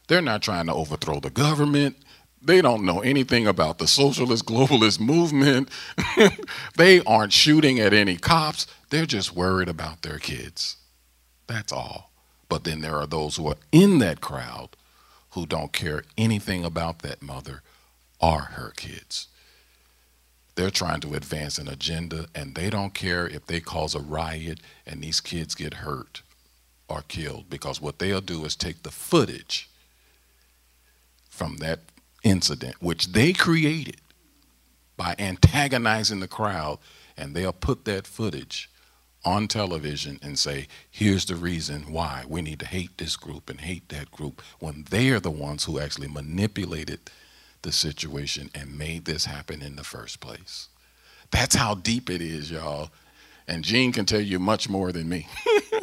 [0.08, 1.96] They're not trying to overthrow the government.
[2.42, 5.70] They don't know anything about the socialist globalist movement.
[6.76, 8.66] they aren't shooting at any cops.
[8.90, 10.76] They're just worried about their kids.
[11.46, 12.10] That's all.
[12.48, 14.76] But then there are those who are in that crowd
[15.30, 17.62] who don't care anything about that mother
[18.20, 19.28] or her kids.
[20.54, 24.60] They're trying to advance an agenda and they don't care if they cause a riot
[24.86, 26.22] and these kids get hurt
[26.88, 29.68] or killed because what they'll do is take the footage
[31.34, 31.80] from that
[32.22, 34.00] incident, which they created
[34.96, 36.78] by antagonizing the crowd,
[37.16, 38.70] and they'll put that footage
[39.24, 43.60] on television and say, here's the reason why we need to hate this group and
[43.60, 47.00] hate that group, when they are the ones who actually manipulated
[47.62, 50.68] the situation and made this happen in the first place.
[51.30, 52.90] That's how deep it is, y'all.
[53.48, 55.26] And Gene can tell you much more than me.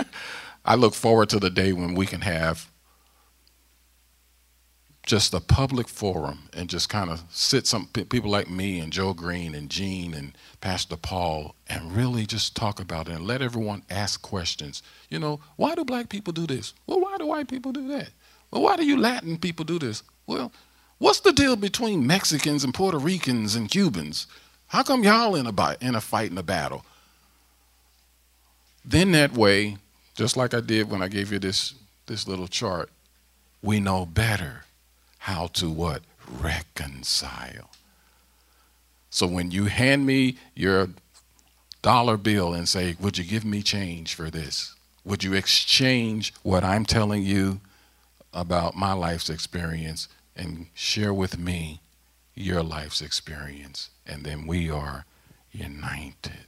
[0.65, 2.70] I look forward to the day when we can have
[5.03, 9.13] just a public forum and just kind of sit some people like me and Joe
[9.13, 13.81] Green and Gene and Pastor Paul and really just talk about it and let everyone
[13.89, 14.83] ask questions.
[15.09, 16.73] You know, why do black people do this?
[16.85, 18.09] Well, why do white people do that?
[18.51, 20.03] Well, why do you Latin people do this?
[20.27, 20.51] Well,
[20.99, 24.27] what's the deal between Mexicans and Puerto Ricans and Cubans?
[24.67, 26.85] How come y'all in a in a fight in a battle?
[28.85, 29.77] Then that way,
[30.15, 31.73] just like I did when I gave you this
[32.05, 32.89] this little chart,
[33.61, 34.65] we know better
[35.21, 36.01] how to what?
[36.27, 37.69] Reconcile.
[39.11, 40.89] So when you hand me your
[41.83, 44.73] dollar bill and say, Would you give me change for this?
[45.05, 47.61] Would you exchange what I'm telling you
[48.33, 51.81] about my life's experience and share with me
[52.33, 53.91] your life's experience?
[54.07, 55.05] And then we are
[55.51, 56.45] united.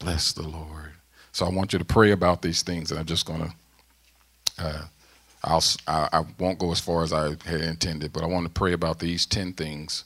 [0.00, 0.94] Bless the Lord.
[1.30, 3.54] So I want you to pray about these things, and I'm just going to
[4.58, 4.82] uh,
[5.44, 8.52] I'll, I, I won't go as far as I had intended, but I want to
[8.52, 10.04] pray about these 10 things.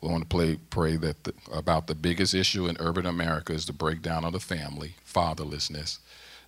[0.00, 3.66] We want to play, pray that the, about the biggest issue in urban America is
[3.66, 5.98] the breakdown of the family, fatherlessness.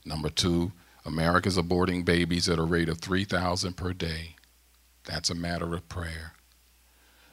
[0.04, 0.72] Number two,
[1.04, 4.36] America is aborting babies at a rate of 3,000 per day.
[5.04, 6.34] That's a matter of prayer.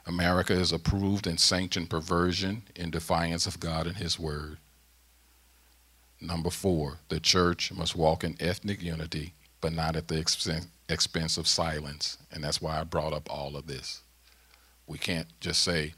[0.06, 4.56] America has approved and sanctioned perversion in defiance of God and His Word.
[6.20, 11.36] Number four, the church must walk in ethnic unity, but not at the expense, expense
[11.36, 12.18] of silence.
[12.32, 14.02] And that's why I brought up all of this.
[14.86, 15.94] We can't just say,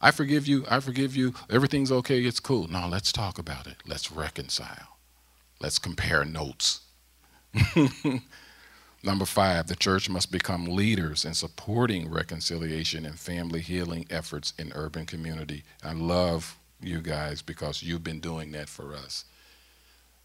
[0.00, 2.68] I forgive you, I forgive you, everything's okay, it's cool.
[2.68, 3.76] No, let's talk about it.
[3.86, 4.98] Let's reconcile.
[5.60, 6.80] Let's compare notes.
[9.04, 14.72] Number five, the church must become leaders in supporting reconciliation and family healing efforts in
[14.74, 15.64] urban community.
[15.84, 19.24] I love you guys because you've been doing that for us.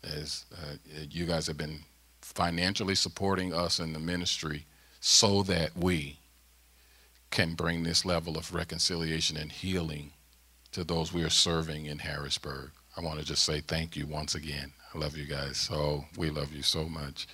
[0.04, 0.76] As uh,
[1.10, 1.80] you guys have been
[2.36, 4.66] financially supporting us in the ministry
[5.00, 6.20] so that we
[7.32, 10.12] can bring this level of reconciliation and healing
[10.72, 12.72] to those we are serving in Harrisburg.
[12.96, 14.72] I want to just say thank you once again.
[14.94, 16.06] I love you guys so.
[16.18, 17.28] We love you so much.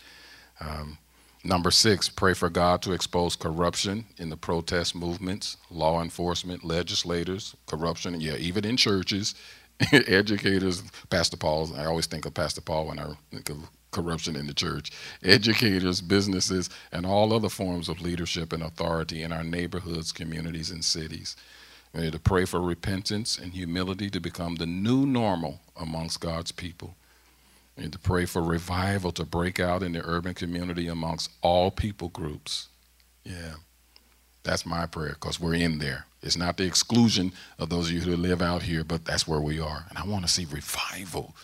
[0.59, 0.97] Um,
[1.43, 7.55] number six, pray for God to expose corruption in the protest movements, law enforcement, legislators,
[7.65, 9.35] corruption, yeah, even in churches,
[9.91, 10.83] educators.
[11.09, 13.57] Pastor Paul, I always think of Pastor Paul when I think of
[13.93, 14.91] corruption in the church,
[15.23, 20.83] educators, businesses, and all other forms of leadership and authority in our neighborhoods, communities, and
[20.83, 21.37] cities.
[21.93, 26.51] We need to pray for repentance and humility to become the new normal amongst God's
[26.51, 26.95] people.
[27.77, 31.71] We need to pray for revival to break out in the urban community amongst all
[31.71, 32.67] people groups.
[33.23, 33.55] Yeah,
[34.43, 36.05] that's my prayer because we're in there.
[36.21, 39.41] It's not the exclusion of those of you who live out here, but that's where
[39.41, 39.85] we are.
[39.89, 41.35] And I want to see revival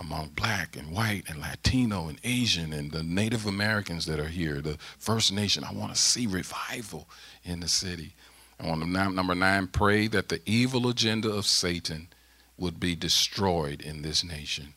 [0.00, 4.60] among black and white and Latino and Asian and the Native Americans that are here,
[4.60, 5.62] the First Nation.
[5.62, 7.08] I want to see revival
[7.44, 8.14] in the city.
[8.58, 12.08] I want to, number nine, pray that the evil agenda of Satan
[12.56, 14.74] would be destroyed in this nation.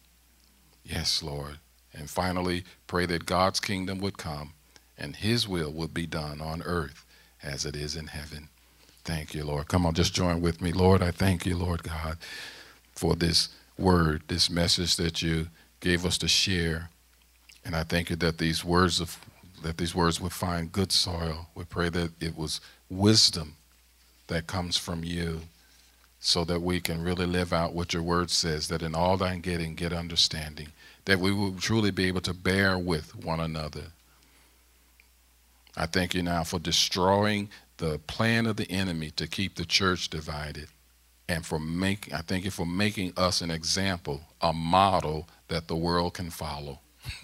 [0.84, 1.60] Yes, Lord.
[1.94, 4.54] And finally, pray that God's kingdom would come
[4.98, 7.06] and his will would be done on earth
[7.42, 8.50] as it is in heaven.
[9.04, 9.68] Thank you, Lord.
[9.68, 10.72] Come on, just join with me.
[10.72, 12.18] Lord, I thank you, Lord God,
[12.96, 15.48] for this word, this message that you
[15.80, 16.90] gave us to share.
[17.66, 19.18] And I thank you that these words of
[19.64, 21.48] that these words would find good soil.
[21.56, 22.60] We pray that it was
[22.90, 23.56] wisdom
[24.28, 25.42] that comes from you
[26.20, 29.40] so that we can really live out what your word says, that in all thine
[29.40, 30.68] getting, get understanding,
[31.06, 33.84] that we will truly be able to bear with one another.
[35.78, 40.10] I thank you now for destroying the plan of the enemy to keep the church
[40.10, 40.68] divided
[41.28, 45.76] and for making, I thank you for making us an example, a model that the
[45.76, 46.80] world can follow.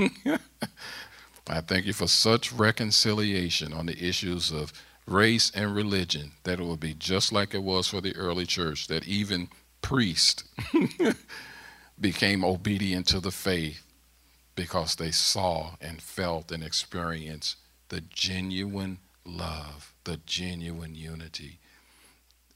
[1.50, 4.72] I thank you for such reconciliation on the issues of
[5.06, 8.88] race and religion that it will be just like it was for the early church,
[8.88, 9.50] that even
[9.82, 10.44] priests
[12.00, 13.84] became obedient to the faith
[14.56, 17.58] because they saw and felt and experienced
[17.90, 21.60] the genuine love, the genuine unity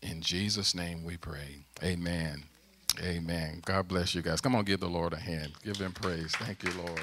[0.04, 1.66] in Jesus' name we pray.
[1.84, 2.44] Amen.
[3.02, 3.62] Amen.
[3.66, 4.42] God bless you guys.
[4.42, 5.54] Come on, give the Lord a hand.
[5.64, 6.32] Give him praise.
[6.34, 7.02] Thank you, Lord.